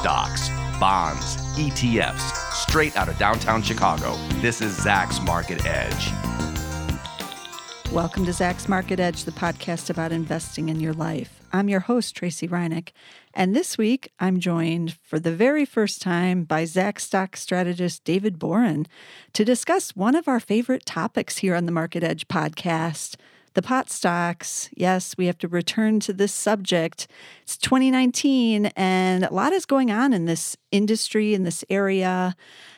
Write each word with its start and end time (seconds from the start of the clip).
stocks, 0.00 0.48
bonds, 0.80 1.36
ETFs, 1.58 2.32
straight 2.54 2.96
out 2.96 3.10
of 3.10 3.18
downtown 3.18 3.60
Chicago. 3.60 4.16
This 4.36 4.62
is 4.62 4.78
Zacks 4.78 5.22
Market 5.22 5.66
Edge. 5.66 6.10
Welcome 7.92 8.24
to 8.24 8.30
Zacks 8.30 8.66
Market 8.66 8.98
Edge, 8.98 9.24
the 9.24 9.30
podcast 9.30 9.90
about 9.90 10.10
investing 10.10 10.70
in 10.70 10.80
your 10.80 10.94
life. 10.94 11.42
I'm 11.52 11.68
your 11.68 11.80
host, 11.80 12.16
Tracey 12.16 12.48
Ryniec, 12.48 12.92
and 13.34 13.54
this 13.54 13.76
week 13.76 14.10
I'm 14.18 14.40
joined 14.40 14.96
for 15.02 15.18
the 15.18 15.32
very 15.36 15.66
first 15.66 16.00
time 16.00 16.44
by 16.44 16.62
Zacks 16.62 17.00
stock 17.00 17.36
strategist 17.36 18.02
David 18.02 18.38
Borun 18.38 18.86
to 19.34 19.44
discuss 19.44 19.94
one 19.94 20.14
of 20.14 20.28
our 20.28 20.40
favorite 20.40 20.86
topics 20.86 21.38
here 21.38 21.54
on 21.54 21.66
the 21.66 21.72
Market 21.72 22.02
Edge 22.02 22.26
podcast 22.26 23.16
the 23.60 23.66
pot 23.66 23.90
stocks. 23.90 24.70
Yes, 24.74 25.18
we 25.18 25.26
have 25.26 25.36
to 25.36 25.46
return 25.46 26.00
to 26.00 26.14
this 26.14 26.32
subject. 26.32 27.06
It's 27.42 27.58
2019, 27.58 28.66
and 28.74 29.24
a 29.24 29.34
lot 29.34 29.52
is 29.52 29.66
going 29.66 29.90
on 29.90 30.14
in 30.14 30.24
this 30.24 30.56
industry, 30.72 31.34
in 31.34 31.42
this 31.42 31.62
area. 31.68 32.34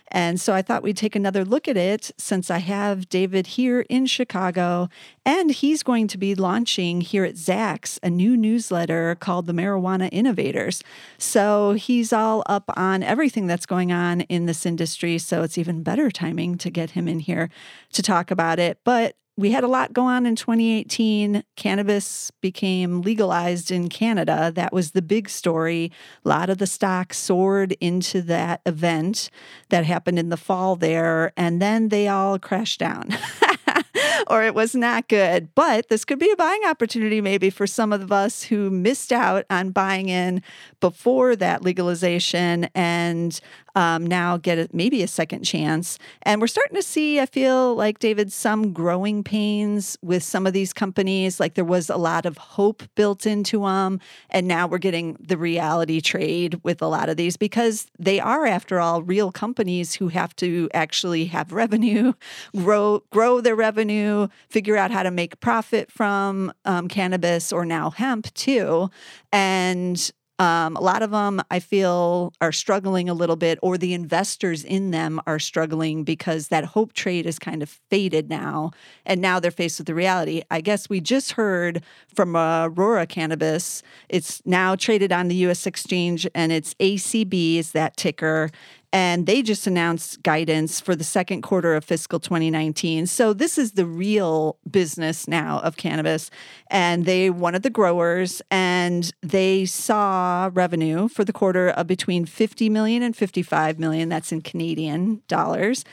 And 0.09 0.41
so 0.41 0.53
I 0.53 0.61
thought 0.61 0.83
we'd 0.83 0.97
take 0.97 1.15
another 1.15 1.45
look 1.45 1.69
at 1.69 1.77
it 1.77 2.11
since 2.19 2.51
I 2.51 2.59
have 2.59 3.09
David 3.09 3.47
here 3.47 3.83
in 3.89 4.07
Chicago, 4.07 4.89
and 5.25 5.53
he's 5.53 5.85
going 5.85 6.09
to 6.09 6.19
be 6.19 6.35
launching 6.35 7.01
here 7.01 7.25
at 7.25 7.37
Zacks 7.37 8.01
a 8.03 8.11
new 8.11 8.37
newsletter 8.37 9.15
called 9.15 9.47
the 9.47 9.53
Marijuana 9.53 10.09
Innovators. 10.11 10.83
So 11.17 11.75
he's 11.75 12.13
all 12.13 12.43
up 12.47 12.65
on 12.77 13.05
everything 13.05 13.47
that's 13.47 13.67
going 13.67 13.93
on 13.93 14.23
in 14.23 14.47
this 14.47 14.67
industry. 14.67 15.17
So 15.19 15.45
it's 15.45 15.59
even 15.59 15.85
better 15.85 16.11
timing 16.11 16.59
to 16.59 16.71
get 16.71 16.91
him 16.91 17.07
in 17.07 17.21
here 17.21 17.51
to 17.93 18.03
talk 18.03 18.33
about 18.33 18.59
it. 18.59 18.81
But 18.83 19.15
we 19.37 19.51
had 19.53 19.65
a 19.65 19.69
lot 19.69 19.93
go 19.93 20.05
on 20.05 20.27
in 20.27 20.37
2018. 20.37 21.43
Cannabis 21.57 22.31
became 22.43 23.01
legalized 23.01 23.71
in 23.71 23.89
Canada. 23.89 24.53
That 24.55 24.73
was 24.73 24.91
the 24.91 25.03
big 25.03 25.29
story. 25.29 25.91
A 26.25 26.29
lot 26.29 26.51
of 26.51 26.59
the 26.59 26.67
stocks 26.67 27.19
soared 27.19 27.73
into 27.81 28.21
that 28.23 28.61
event 28.67 29.31
that 29.71 29.87
happened 29.87 30.19
in 30.19 30.29
the 30.29 30.37
fall 30.37 30.77
there, 30.77 31.33
and 31.37 31.63
then 31.63 31.89
they 31.89 32.09
all 32.09 32.39
crashed 32.39 32.81
down. 32.81 33.09
or 34.27 34.43
it 34.43 34.55
was 34.55 34.75
not 34.75 35.09
good. 35.09 35.55
But 35.55 35.89
this 35.89 36.05
could 36.05 36.19
be 36.19 36.31
a 36.31 36.37
buying 36.37 36.63
opportunity 36.67 37.21
maybe 37.21 37.51
for 37.51 37.67
some 37.67 37.93
of 37.93 38.13
us 38.13 38.43
who 38.43 38.71
missed 38.71 39.13
out 39.13 39.45
on 39.51 39.71
buying 39.71 40.09
in 40.09 40.43
before 40.81 41.37
that 41.37 41.63
legalization 41.63 42.69
and 42.75 43.39
um, 43.75 44.07
now 44.07 44.37
get 44.37 44.59
a, 44.59 44.69
maybe 44.73 45.03
a 45.03 45.09
second 45.09 45.45
chance. 45.45 45.99
And 46.23 46.41
we're 46.41 46.47
starting 46.47 46.77
to 46.77 46.83
see, 46.83 47.21
I 47.21 47.27
feel 47.27 47.75
like, 47.75 47.99
David, 47.99 48.33
some 48.33 48.73
growing 48.73 49.25
pains 49.25 49.97
with 50.03 50.23
some 50.23 50.47
of 50.47 50.53
these 50.53 50.73
companies. 50.73 51.41
Like 51.41 51.55
there 51.55 51.65
was 51.65 51.89
a 51.89 51.97
lot 51.97 52.27
of 52.27 52.37
hope 52.39 52.83
built 52.95 53.27
into 53.27 53.63
them. 53.63 54.01
And 54.31 54.47
now 54.47 54.67
we're 54.67 54.79
getting 54.79 55.17
the 55.21 55.37
reality 55.37 56.01
trade 56.01 56.61
with 56.63 56.83
a 56.83 56.87
lot 56.87 57.09
of 57.09 57.17
these 57.17 57.37
because 57.37 57.87
they 57.99 58.21
are, 58.21 58.47
after 58.47 58.81
all, 58.81 59.03
real 59.03 59.33
companies 59.33 59.95
who 59.95 60.09
have 60.09 60.37
to 60.37 60.69
actually 60.75 61.27
have 61.27 61.53
revenue, 61.53 62.13
grow, 62.57 63.03
grow 63.11 63.41
their 63.41 63.57
revenue, 63.57 64.29
figure 64.49 64.77
out 64.77 64.91
how 64.91 65.03
to 65.03 65.11
make 65.11 65.41
profit 65.41 65.91
from 65.91 66.53
um, 66.65 66.89
cannabis 66.89 67.53
or 67.53 67.65
now 67.65 67.91
hemp 67.91 68.33
too. 68.35 68.91
And 69.33 70.13
um, 70.43 70.75
a 70.75 70.81
lot 70.81 71.03
of 71.03 71.13
them, 71.13 71.41
I 71.53 71.61
feel, 71.61 72.33
are 72.41 72.51
struggling 72.51 73.09
a 73.09 73.15
little 73.15 73.37
bit, 73.37 73.61
or 73.63 73.79
the 73.79 73.95
investors 73.95 74.65
in 74.65 74.91
them 74.91 75.21
are 75.25 75.39
struggling 75.39 76.03
because 76.03 76.49
that 76.49 76.65
hope 76.65 76.95
trade 76.95 77.27
is 77.27 77.39
kind 77.39 77.63
of 77.63 77.69
faded 77.91 78.29
now. 78.29 78.73
And 79.07 79.21
now 79.21 79.39
they're 79.39 79.53
faced 79.53 79.79
with 79.79 79.87
the 79.87 79.95
reality. 79.95 80.43
I 80.51 80.61
guess 80.61 80.89
we 80.89 81.01
just 81.01 81.33
heard 81.33 81.85
from 82.13 82.35
Aurora 82.35 83.07
Cannabis. 83.07 83.85
It's 84.09 84.43
now 84.45 84.75
traded 84.75 85.13
on 85.13 85.29
the 85.29 85.37
US 85.47 85.65
exchange, 85.65 86.27
and 86.35 86.51
it's 86.51 86.75
ACB 86.75 87.59
is 87.59 87.71
that 87.71 87.97
ticker 87.97 88.51
and 88.93 89.27
they 89.27 89.43
just 89.43 89.67
announced 89.67 90.23
guidance 90.23 90.79
for 90.79 90.95
the 90.95 91.05
second 91.05 91.43
quarter 91.43 91.75
of 91.75 91.85
fiscal 91.85 92.21
2019. 92.21 93.07
So 93.07 93.33
this 93.33 93.57
is 93.57 93.73
the 93.73 93.87
real 93.87 94.59
business 94.71 95.27
now 95.27 95.61
of 95.61 95.77
cannabis. 95.77 96.31
And 96.69 97.07
they 97.07 97.31
of 97.55 97.63
the 97.63 97.71
growers 97.71 98.43
and 98.51 99.11
they 99.23 99.65
saw 99.65 100.51
revenue 100.53 101.09
for 101.09 101.25
the 101.25 101.33
quarter 101.33 101.71
of 101.71 101.87
between 101.87 102.27
50 102.27 102.69
million 102.69 103.03
and 103.03 103.17
55 103.17 103.79
million. 103.79 104.11
That's 104.11 104.31
in 104.31 104.43
Canadian 104.43 105.23
dollars. 105.27 105.85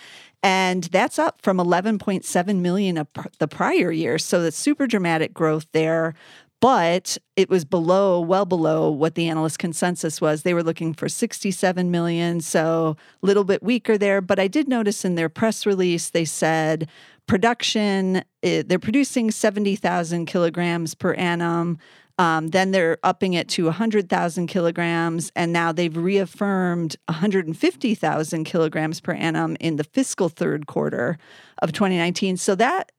And 0.42 0.86
that's 0.86 1.20
up 1.20 1.42
from 1.42 1.58
11.7 1.58 2.56
million 2.60 2.98
of 2.98 3.08
the 3.40 3.48
prior 3.48 3.92
year. 3.92 4.18
So 4.18 4.42
that's 4.42 4.58
super 4.58 4.88
dramatic 4.88 5.34
growth 5.34 5.68
there 5.72 6.16
but 6.62 7.18
it 7.36 7.50
was 7.50 7.64
below, 7.64 8.20
well 8.20 8.46
below 8.46 8.90
what 8.90 9.16
the 9.16 9.30
analyst 9.30 9.60
consensus 9.60 10.20
was. 10.20 10.44
They 10.44 10.54
were 10.54 10.64
looking 10.64 10.94
for 10.94 11.08
67 11.08 11.90
million, 11.90 12.42
so 12.42 12.98
a 13.22 13.26
little 13.26 13.46
bit 13.46 13.64
weaker 13.64 13.98
there. 13.98 14.20
But 14.22 14.40
I 14.40 14.48
did 14.48 14.68
notice 14.68 15.06
in 15.06 15.16
their 15.16 15.30
press 15.30 15.66
release, 15.66 16.10
they 16.10 16.26
said 16.26 16.90
production, 17.28 18.24
eh, 18.44 18.64
they're 18.66 18.80
producing 18.80 19.32
70,000 19.32 20.26
kilograms 20.26 20.96
per 20.96 21.14
annum. 21.14 21.78
Um, 22.18 22.50
then 22.50 22.72
they're 22.72 22.98
upping 23.02 23.34
it 23.34 23.48
to 23.50 23.66
100,000 23.66 24.48
kilograms, 24.48 25.32
and 25.38 25.54
now 25.54 25.72
they've 25.72 25.96
reaffirmed 25.96 26.98
150,000 27.08 28.44
kilograms 28.44 29.00
per 29.00 29.14
annum 29.14 29.56
in 29.62 29.78
the 29.78 29.86
fiscal 29.86 30.28
third 30.28 30.68
quarter 30.68 31.18
of 31.62 31.72
2019. 31.72 32.36
So 32.36 32.56
that 32.56 32.92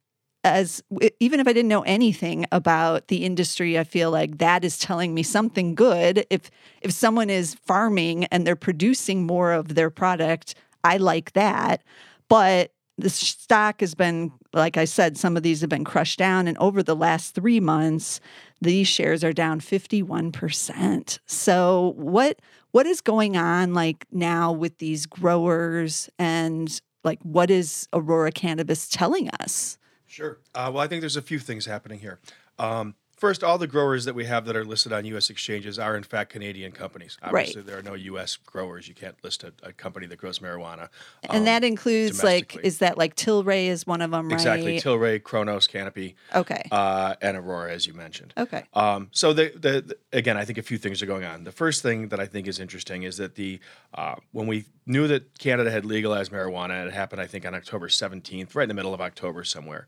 as 0.43 0.81
even 1.19 1.39
if 1.39 1.47
I 1.47 1.53
didn't 1.53 1.69
know 1.69 1.83
anything 1.83 2.45
about 2.51 3.07
the 3.07 3.23
industry, 3.25 3.77
I 3.77 3.83
feel 3.83 4.11
like 4.11 4.39
that 4.39 4.63
is 4.63 4.77
telling 4.79 5.13
me 5.13 5.23
something 5.23 5.75
good. 5.75 6.25
If 6.29 6.49
if 6.81 6.91
someone 6.91 7.29
is 7.29 7.55
farming 7.55 8.25
and 8.25 8.45
they're 8.45 8.55
producing 8.55 9.25
more 9.25 9.51
of 9.51 9.75
their 9.75 9.89
product, 9.89 10.55
I 10.83 10.97
like 10.97 11.33
that. 11.33 11.83
But 12.27 12.71
the 12.97 13.09
stock 13.09 13.81
has 13.81 13.95
been, 13.95 14.31
like 14.53 14.77
I 14.77 14.85
said, 14.85 15.17
some 15.17 15.37
of 15.37 15.43
these 15.43 15.61
have 15.61 15.69
been 15.69 15.83
crushed 15.83 16.19
down, 16.19 16.47
and 16.47 16.57
over 16.57 16.83
the 16.83 16.95
last 16.95 17.35
three 17.35 17.59
months, 17.59 18.19
these 18.61 18.87
shares 18.87 19.23
are 19.23 19.33
down 19.33 19.59
fifty 19.59 20.01
one 20.01 20.31
percent. 20.31 21.19
So 21.25 21.93
what 21.97 22.39
what 22.71 22.85
is 22.85 23.01
going 23.01 23.37
on 23.37 23.73
like 23.73 24.05
now 24.11 24.51
with 24.51 24.77
these 24.79 25.05
growers 25.05 26.09
and 26.17 26.81
like 27.03 27.19
what 27.23 27.51
is 27.51 27.87
Aurora 27.93 28.31
Cannabis 28.31 28.87
telling 28.87 29.29
us? 29.39 29.77
Sure. 30.11 30.39
Uh, 30.53 30.69
well, 30.73 30.83
I 30.83 30.87
think 30.87 30.99
there's 30.99 31.15
a 31.15 31.21
few 31.21 31.39
things 31.39 31.65
happening 31.65 31.99
here. 31.99 32.19
Um, 32.59 32.95
First, 33.21 33.43
all 33.43 33.59
the 33.59 33.67
growers 33.67 34.05
that 34.05 34.15
we 34.15 34.25
have 34.25 34.45
that 34.45 34.55
are 34.55 34.65
listed 34.65 34.91
on 34.91 35.05
U.S. 35.05 35.29
exchanges 35.29 35.77
are 35.77 35.95
in 35.95 36.01
fact 36.01 36.31
Canadian 36.31 36.71
companies. 36.71 37.19
Obviously, 37.21 37.61
right. 37.61 37.67
there 37.67 37.77
are 37.77 37.83
no 37.83 37.93
U.S. 37.93 38.35
growers. 38.35 38.87
You 38.87 38.95
can't 38.95 39.15
list 39.23 39.43
a, 39.43 39.53
a 39.61 39.71
company 39.71 40.07
that 40.07 40.15
grows 40.15 40.39
marijuana. 40.39 40.89
And 41.21 41.37
um, 41.37 41.45
that 41.45 41.63
includes 41.63 42.23
like, 42.23 42.57
is 42.63 42.79
that 42.79 42.97
like 42.97 43.15
Tilray 43.15 43.67
is 43.67 43.85
one 43.85 44.01
of 44.01 44.09
them, 44.09 44.29
right? 44.29 44.33
Exactly, 44.33 44.79
Tilray, 44.79 45.21
Cronos, 45.21 45.67
Canopy, 45.67 46.15
okay, 46.33 46.67
uh, 46.71 47.13
and 47.21 47.37
Aurora, 47.37 47.71
as 47.71 47.85
you 47.85 47.93
mentioned. 47.93 48.33
Okay. 48.35 48.63
Um, 48.73 49.09
so 49.11 49.33
the, 49.33 49.51
the, 49.53 49.81
the, 49.81 49.97
again, 50.11 50.35
I 50.35 50.43
think 50.43 50.57
a 50.57 50.63
few 50.63 50.79
things 50.79 51.03
are 51.03 51.05
going 51.05 51.23
on. 51.23 51.43
The 51.43 51.51
first 51.51 51.83
thing 51.83 52.07
that 52.07 52.19
I 52.19 52.25
think 52.25 52.47
is 52.47 52.59
interesting 52.59 53.03
is 53.03 53.17
that 53.17 53.35
the 53.35 53.59
uh, 53.93 54.15
when 54.31 54.47
we 54.47 54.65
knew 54.87 55.07
that 55.09 55.37
Canada 55.37 55.69
had 55.69 55.85
legalized 55.85 56.31
marijuana, 56.31 56.87
it 56.87 56.93
happened, 56.93 57.21
I 57.21 57.27
think, 57.27 57.45
on 57.45 57.53
October 57.53 57.87
17th, 57.87 58.55
right 58.55 58.63
in 58.63 58.67
the 58.67 58.73
middle 58.73 58.95
of 58.95 58.99
October 58.99 59.43
somewhere. 59.43 59.85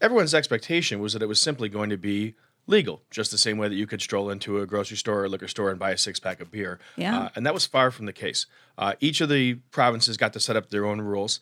Everyone's 0.00 0.32
expectation 0.32 0.98
was 0.98 1.12
that 1.12 1.20
it 1.20 1.28
was 1.28 1.42
simply 1.42 1.68
going 1.68 1.90
to 1.90 1.98
be 1.98 2.34
legal, 2.66 3.02
just 3.10 3.30
the 3.30 3.38
same 3.38 3.58
way 3.58 3.68
that 3.68 3.74
you 3.74 3.86
could 3.86 4.00
stroll 4.00 4.30
into 4.30 4.60
a 4.60 4.66
grocery 4.66 4.96
store 4.96 5.24
or 5.24 5.28
liquor 5.28 5.48
store 5.48 5.70
and 5.70 5.78
buy 5.78 5.90
a 5.90 5.98
six 5.98 6.18
pack 6.18 6.40
of 6.40 6.50
beer. 6.50 6.78
Yeah. 6.96 7.18
Uh, 7.18 7.28
and 7.36 7.46
that 7.46 7.54
was 7.54 7.66
far 7.66 7.90
from 7.90 8.06
the 8.06 8.12
case. 8.12 8.46
Uh, 8.78 8.94
each 9.00 9.20
of 9.20 9.28
the 9.28 9.54
provinces 9.70 10.16
got 10.16 10.32
to 10.32 10.40
set 10.40 10.56
up 10.56 10.70
their 10.70 10.86
own 10.86 11.00
rules. 11.00 11.40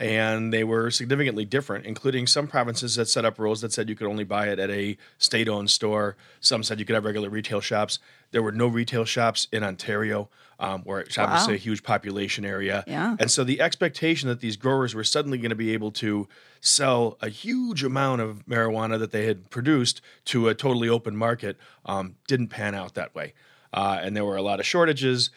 And 0.00 0.52
they 0.52 0.64
were 0.64 0.90
significantly 0.90 1.44
different, 1.44 1.86
including 1.86 2.26
some 2.26 2.48
provinces 2.48 2.96
that 2.96 3.06
set 3.08 3.24
up 3.24 3.38
rules 3.38 3.60
that 3.60 3.72
said 3.72 3.88
you 3.88 3.94
could 3.94 4.08
only 4.08 4.24
buy 4.24 4.48
it 4.48 4.58
at 4.58 4.68
a 4.68 4.96
state 5.18 5.48
owned 5.48 5.70
store. 5.70 6.16
Some 6.40 6.64
said 6.64 6.80
you 6.80 6.84
could 6.84 6.94
have 6.94 7.04
regular 7.04 7.30
retail 7.30 7.60
shops. 7.60 8.00
There 8.32 8.42
were 8.42 8.50
no 8.50 8.66
retail 8.66 9.04
shops 9.04 9.46
in 9.52 9.62
Ontario 9.62 10.28
um, 10.58 10.82
where 10.82 11.00
it's 11.00 11.16
wow. 11.16 11.24
obviously 11.24 11.54
a 11.54 11.58
huge 11.58 11.82
population 11.82 12.44
area. 12.44 12.84
Yeah. 12.86 13.16
And 13.18 13.30
so 13.30 13.44
the 13.44 13.60
expectation 13.60 14.28
that 14.28 14.40
these 14.40 14.56
growers 14.56 14.94
were 14.94 15.04
suddenly 15.04 15.38
going 15.38 15.50
to 15.50 15.56
be 15.56 15.72
able 15.72 15.90
to 15.92 16.28
sell 16.60 17.18
a 17.20 17.28
huge 17.28 17.84
amount 17.84 18.20
of 18.20 18.46
marijuana 18.46 18.98
that 18.98 19.10
they 19.10 19.26
had 19.26 19.50
produced 19.50 20.00
to 20.26 20.48
a 20.48 20.54
totally 20.54 20.88
open 20.88 21.16
market 21.16 21.56
um, 21.84 22.16
didn't 22.26 22.48
pan 22.48 22.74
out 22.74 22.94
that 22.94 23.14
way. 23.14 23.34
Uh, 23.72 23.98
and 24.02 24.16
there 24.16 24.24
were 24.24 24.36
a 24.36 24.42
lot 24.42 24.60
of 24.60 24.66
shortages. 24.66 25.30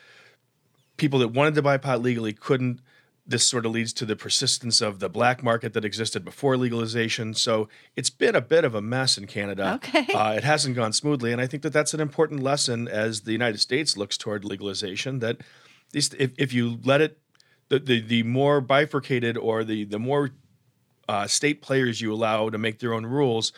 People 0.98 1.20
that 1.20 1.30
wanted 1.30 1.56
to 1.56 1.62
buy 1.62 1.78
pot 1.78 2.02
legally 2.02 2.34
couldn't 2.34 2.80
this 3.28 3.46
sort 3.46 3.66
of 3.66 3.74
leads 3.74 3.92
to 3.92 4.06
the 4.06 4.16
persistence 4.16 4.80
of 4.80 5.00
the 5.00 5.10
black 5.10 5.44
market 5.44 5.74
that 5.74 5.84
existed 5.84 6.24
before 6.24 6.56
legalization. 6.56 7.34
So 7.34 7.68
it's 7.96 8.10
been 8.10 8.36
a 8.36 8.42
bit 8.42 8.64
of 8.64 8.74
a 8.74 8.82
mess 8.82 9.18
in 9.18 9.28
Canada. 9.28 9.74
Okay. 9.76 10.14
Uh, 10.14 10.32
it 10.32 10.46
hasn't 10.46 10.78
gone 10.78 10.94
smoothly. 10.94 11.34
And 11.34 11.42
I 11.42 11.48
think 11.48 11.62
that 11.64 11.74
that's 11.74 11.94
an 11.94 12.00
important 12.00 12.42
lesson 12.42 12.88
as 12.88 13.22
the 13.22 13.34
United 13.34 13.60
States 13.60 13.98
looks 13.98 14.18
toward 14.18 14.46
legalization 14.46 15.20
that 15.20 15.38
these, 15.92 16.14
if, 16.14 16.32
if 16.38 16.54
you 16.54 16.80
let 16.86 17.02
it, 17.02 17.20
the, 17.68 17.80
the, 17.80 18.00
the 18.00 18.24
more 18.24 18.62
bifurcated 18.62 19.36
or 19.38 19.66
the, 19.66 19.84
the 19.84 20.00
more 20.00 20.30
uh, 21.10 21.28
state 21.28 21.62
players 21.62 22.00
you 22.00 22.14
allow 22.14 22.50
to 22.50 22.58
make 22.58 22.80
their 22.80 22.94
own 22.94 23.06
rules, 23.06 23.52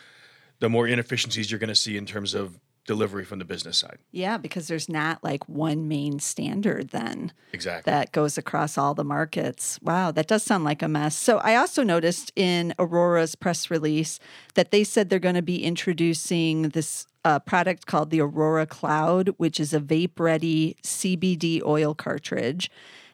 the 0.58 0.68
more 0.68 0.88
inefficiencies 0.88 1.50
you're 1.50 1.60
going 1.60 1.68
to 1.68 1.74
see 1.76 1.96
in 1.96 2.06
terms 2.06 2.34
of 2.34 2.58
delivery 2.86 3.24
from 3.24 3.38
the 3.38 3.44
business 3.44 3.78
side. 3.78 3.98
Yeah, 4.10 4.36
because 4.38 4.66
there's 4.68 4.88
not 4.88 5.22
like 5.22 5.48
one 5.48 5.86
main 5.86 6.18
standard 6.18 6.88
then 6.90 7.32
Exactly. 7.52 7.90
that 7.90 8.12
goes 8.12 8.36
across 8.38 8.76
all 8.78 8.94
the 8.94 9.04
markets. 9.04 9.78
Wow, 9.82 10.10
that 10.12 10.26
does 10.26 10.42
sound 10.42 10.64
like 10.64 10.82
a 10.82 10.88
mess. 10.88 11.14
So 11.16 11.38
I 11.38 11.56
also 11.56 11.82
noticed 11.82 12.32
in 12.36 12.74
Aurora's 12.78 13.34
press 13.34 13.70
release 13.70 14.18
that 14.54 14.70
they 14.70 14.82
said 14.84 15.08
they're 15.08 15.18
going 15.18 15.34
to 15.34 15.42
be 15.42 15.62
introducing 15.62 16.70
this 16.70 17.06
uh, 17.24 17.38
product 17.38 17.86
called 17.86 18.10
the 18.10 18.20
Aurora 18.20 18.66
Cloud, 18.66 19.28
which 19.36 19.60
is 19.60 19.74
a 19.74 19.80
vape 19.80 20.18
ready 20.18 20.76
CBD 20.82 21.62
oil 21.64 21.94
cartridge. 21.94 22.70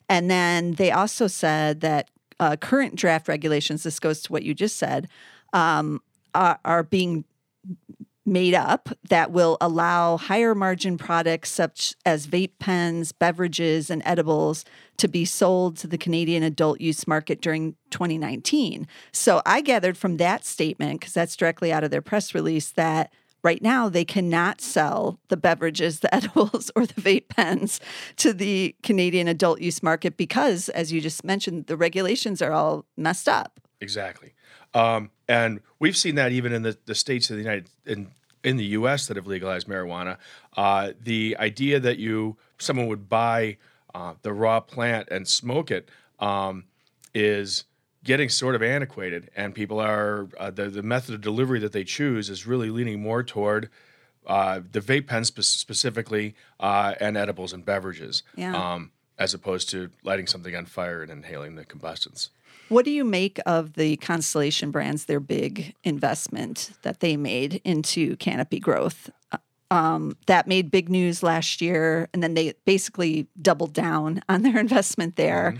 And 0.08 0.30
then 0.30 0.72
they 0.72 0.92
also 0.92 1.26
said 1.26 1.80
that 1.80 2.08
uh, 2.38 2.56
current 2.56 2.94
draft 2.94 3.26
regulations, 3.28 3.82
this 3.82 3.98
goes 3.98 4.22
to 4.22 4.32
what 4.32 4.44
you 4.44 4.54
just 4.54 4.76
said, 4.76 5.08
um, 5.52 6.00
are, 6.34 6.58
are 6.64 6.82
being 6.84 7.24
made 8.26 8.54
up 8.54 8.88
that 9.08 9.30
will 9.30 9.56
allow 9.60 10.16
higher 10.16 10.54
margin 10.54 10.98
products 10.98 11.50
such 11.50 11.94
as 12.04 12.26
vape 12.26 12.58
pens, 12.58 13.12
beverages, 13.12 13.88
and 13.88 14.02
edibles 14.04 14.64
to 14.96 15.08
be 15.08 15.24
sold 15.24 15.76
to 15.76 15.86
the 15.86 15.98
Canadian 15.98 16.42
adult 16.42 16.80
use 16.80 17.06
market 17.06 17.40
during 17.40 17.76
2019. 17.90 18.88
So 19.12 19.42
I 19.46 19.60
gathered 19.60 19.96
from 19.96 20.16
that 20.16 20.44
statement, 20.44 21.00
because 21.00 21.14
that's 21.14 21.36
directly 21.36 21.72
out 21.72 21.84
of 21.84 21.90
their 21.90 22.02
press 22.02 22.34
release, 22.34 22.70
that 22.72 23.12
right 23.42 23.62
now 23.62 23.88
they 23.88 24.04
cannot 24.04 24.60
sell 24.60 25.20
the 25.28 25.36
beverages, 25.36 26.00
the 26.00 26.12
edibles, 26.14 26.70
or 26.74 26.84
the 26.84 27.00
vape 27.00 27.28
pens 27.28 27.80
to 28.16 28.32
the 28.32 28.74
Canadian 28.82 29.28
adult 29.28 29.60
use 29.60 29.82
market 29.82 30.16
because, 30.16 30.68
as 30.70 30.92
you 30.92 31.00
just 31.00 31.24
mentioned, 31.24 31.66
the 31.66 31.76
regulations 31.76 32.42
are 32.42 32.52
all 32.52 32.84
messed 32.96 33.28
up. 33.28 33.60
Exactly. 33.80 34.34
Um, 34.74 35.10
and 35.28 35.60
we've 35.78 35.96
seen 35.96 36.14
that 36.16 36.32
even 36.32 36.52
in 36.52 36.62
the, 36.62 36.76
the 36.86 36.94
states 36.94 37.30
of 37.30 37.36
the 37.36 37.42
United 37.42 37.68
in 37.84 38.08
in 38.44 38.56
the 38.56 38.64
U.S. 38.78 39.06
that 39.08 39.16
have 39.16 39.26
legalized 39.26 39.66
marijuana. 39.66 40.18
Uh, 40.56 40.92
the 41.02 41.36
idea 41.40 41.80
that 41.80 41.98
you 41.98 42.36
someone 42.58 42.86
would 42.86 43.08
buy 43.08 43.56
uh, 43.94 44.14
the 44.22 44.32
raw 44.32 44.60
plant 44.60 45.08
and 45.10 45.26
smoke 45.26 45.70
it 45.70 45.88
um, 46.20 46.64
is 47.14 47.64
getting 48.04 48.28
sort 48.28 48.54
of 48.54 48.62
antiquated, 48.62 49.30
and 49.36 49.54
people 49.54 49.80
are 49.80 50.28
uh, 50.38 50.50
the 50.50 50.68
the 50.68 50.82
method 50.82 51.14
of 51.14 51.20
delivery 51.20 51.58
that 51.58 51.72
they 51.72 51.82
choose 51.84 52.30
is 52.30 52.46
really 52.46 52.70
leaning 52.70 53.00
more 53.02 53.22
toward. 53.22 53.68
Uh, 54.26 54.60
the 54.72 54.80
vape 54.80 55.06
pens 55.06 55.28
spe- 55.28 55.40
specifically, 55.42 56.34
uh, 56.58 56.94
and 57.00 57.16
edibles 57.16 57.52
and 57.52 57.64
beverages, 57.64 58.24
Yeah. 58.34 58.56
um, 58.74 58.90
as 59.18 59.34
opposed 59.34 59.70
to 59.70 59.90
lighting 60.02 60.26
something 60.26 60.54
on 60.56 60.66
fire 60.66 61.00
and 61.00 61.12
inhaling 61.12 61.54
the 61.54 61.64
combustants. 61.64 62.30
What 62.68 62.84
do 62.84 62.90
you 62.90 63.04
make 63.04 63.38
of 63.46 63.74
the 63.74 63.96
Constellation 63.98 64.70
brands, 64.70 65.04
their 65.04 65.20
big 65.20 65.74
investment 65.84 66.72
that 66.82 67.00
they 67.00 67.16
made 67.16 67.60
into 67.64 68.16
Canopy 68.16 68.60
Growth? 68.60 69.10
Uh, 69.32 69.38
Um, 69.68 70.16
that 70.26 70.46
made 70.46 70.70
big 70.70 70.88
news 70.88 71.24
last 71.24 71.60
year, 71.60 72.08
and 72.14 72.22
then 72.22 72.34
they 72.34 72.54
basically 72.64 73.26
doubled 73.42 73.72
down 73.72 74.22
on 74.28 74.42
their 74.42 74.58
investment 74.60 75.16
there. 75.16 75.56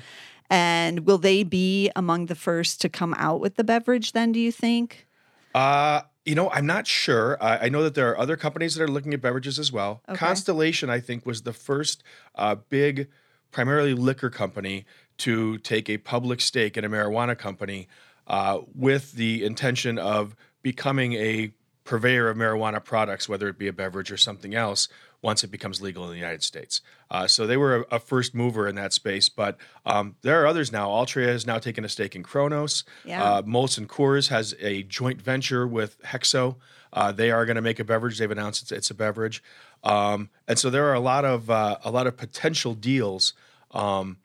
And 0.48 1.06
will 1.06 1.18
they 1.18 1.42
be 1.42 1.90
among 1.96 2.26
the 2.26 2.36
first 2.36 2.80
to 2.82 2.88
come 2.88 3.14
out 3.14 3.40
with 3.40 3.56
the 3.56 3.64
beverage 3.64 4.12
then, 4.12 4.30
do 4.30 4.38
you 4.38 4.52
think? 4.52 5.08
Uh, 5.56 6.02
you 6.24 6.36
know, 6.36 6.50
I'm 6.50 6.66
not 6.66 6.86
sure. 6.86 7.36
I, 7.42 7.66
I 7.66 7.68
know 7.68 7.82
that 7.82 7.94
there 7.96 8.08
are 8.10 8.18
other 8.18 8.36
companies 8.36 8.76
that 8.76 8.84
are 8.84 8.88
looking 8.88 9.12
at 9.12 9.20
beverages 9.20 9.58
as 9.58 9.72
well. 9.72 10.02
Okay. 10.08 10.16
Constellation, 10.16 10.88
I 10.88 11.00
think, 11.00 11.26
was 11.26 11.42
the 11.42 11.52
first 11.52 12.04
uh, 12.36 12.54
big, 12.68 13.08
primarily 13.50 13.94
liquor 13.94 14.30
company 14.30 14.84
to 15.18 15.58
take 15.58 15.88
a 15.88 15.98
public 15.98 16.40
stake 16.40 16.76
in 16.76 16.84
a 16.84 16.88
marijuana 16.88 17.36
company 17.36 17.88
uh, 18.26 18.60
with 18.74 19.12
the 19.12 19.44
intention 19.44 19.98
of 19.98 20.36
becoming 20.62 21.14
a 21.14 21.52
purveyor 21.84 22.28
of 22.28 22.36
marijuana 22.36 22.82
products, 22.82 23.28
whether 23.28 23.48
it 23.48 23.58
be 23.58 23.68
a 23.68 23.72
beverage 23.72 24.10
or 24.10 24.16
something 24.16 24.54
else, 24.54 24.88
once 25.22 25.42
it 25.42 25.48
becomes 25.48 25.80
legal 25.80 26.04
in 26.04 26.10
the 26.10 26.16
United 26.16 26.42
States. 26.42 26.80
Uh, 27.10 27.26
so 27.26 27.46
they 27.46 27.56
were 27.56 27.76
a, 27.76 27.96
a 27.96 27.98
first 27.98 28.34
mover 28.34 28.68
in 28.68 28.74
that 28.74 28.92
space, 28.92 29.28
but 29.28 29.56
um, 29.86 30.16
there 30.22 30.42
are 30.42 30.46
others 30.46 30.70
now. 30.70 30.88
Altria 30.88 31.28
has 31.28 31.46
now 31.46 31.58
taken 31.58 31.84
a 31.84 31.88
stake 31.88 32.14
in 32.14 32.22
Cronos. 32.22 32.84
Yeah. 33.04 33.22
Uh, 33.22 33.42
Molson 33.42 33.86
Coors 33.86 34.28
has 34.28 34.54
a 34.60 34.82
joint 34.82 35.22
venture 35.22 35.66
with 35.66 36.02
Hexo. 36.02 36.56
Uh, 36.92 37.12
they 37.12 37.30
are 37.30 37.46
going 37.46 37.56
to 37.56 37.62
make 37.62 37.78
a 37.78 37.84
beverage. 37.84 38.18
They've 38.18 38.30
announced 38.30 38.62
it's, 38.62 38.72
it's 38.72 38.90
a 38.90 38.94
beverage, 38.94 39.42
um, 39.84 40.30
and 40.48 40.58
so 40.58 40.70
there 40.70 40.86
are 40.86 40.94
a 40.94 41.00
lot 41.00 41.24
of 41.24 41.50
uh, 41.50 41.78
a 41.84 41.90
lot 41.90 42.06
of 42.06 42.16
potential 42.16 42.74
deals 42.74 43.34
um, 43.72 44.18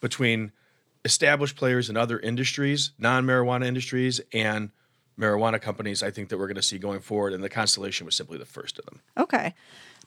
between 0.00 0.52
established 1.04 1.56
players 1.56 1.88
in 1.88 1.96
other 1.96 2.18
industries, 2.18 2.92
non-marijuana 2.98 3.66
industries, 3.66 4.20
and 4.32 4.70
marijuana 5.18 5.60
companies. 5.60 6.02
I 6.02 6.10
think 6.10 6.28
that 6.28 6.38
we're 6.38 6.46
going 6.46 6.56
to 6.56 6.62
see 6.62 6.78
going 6.78 7.00
forward, 7.00 7.32
and 7.32 7.42
the 7.42 7.48
Constellation 7.48 8.06
was 8.06 8.16
simply 8.16 8.38
the 8.38 8.44
first 8.44 8.78
of 8.78 8.84
them. 8.84 9.00
Okay. 9.16 9.54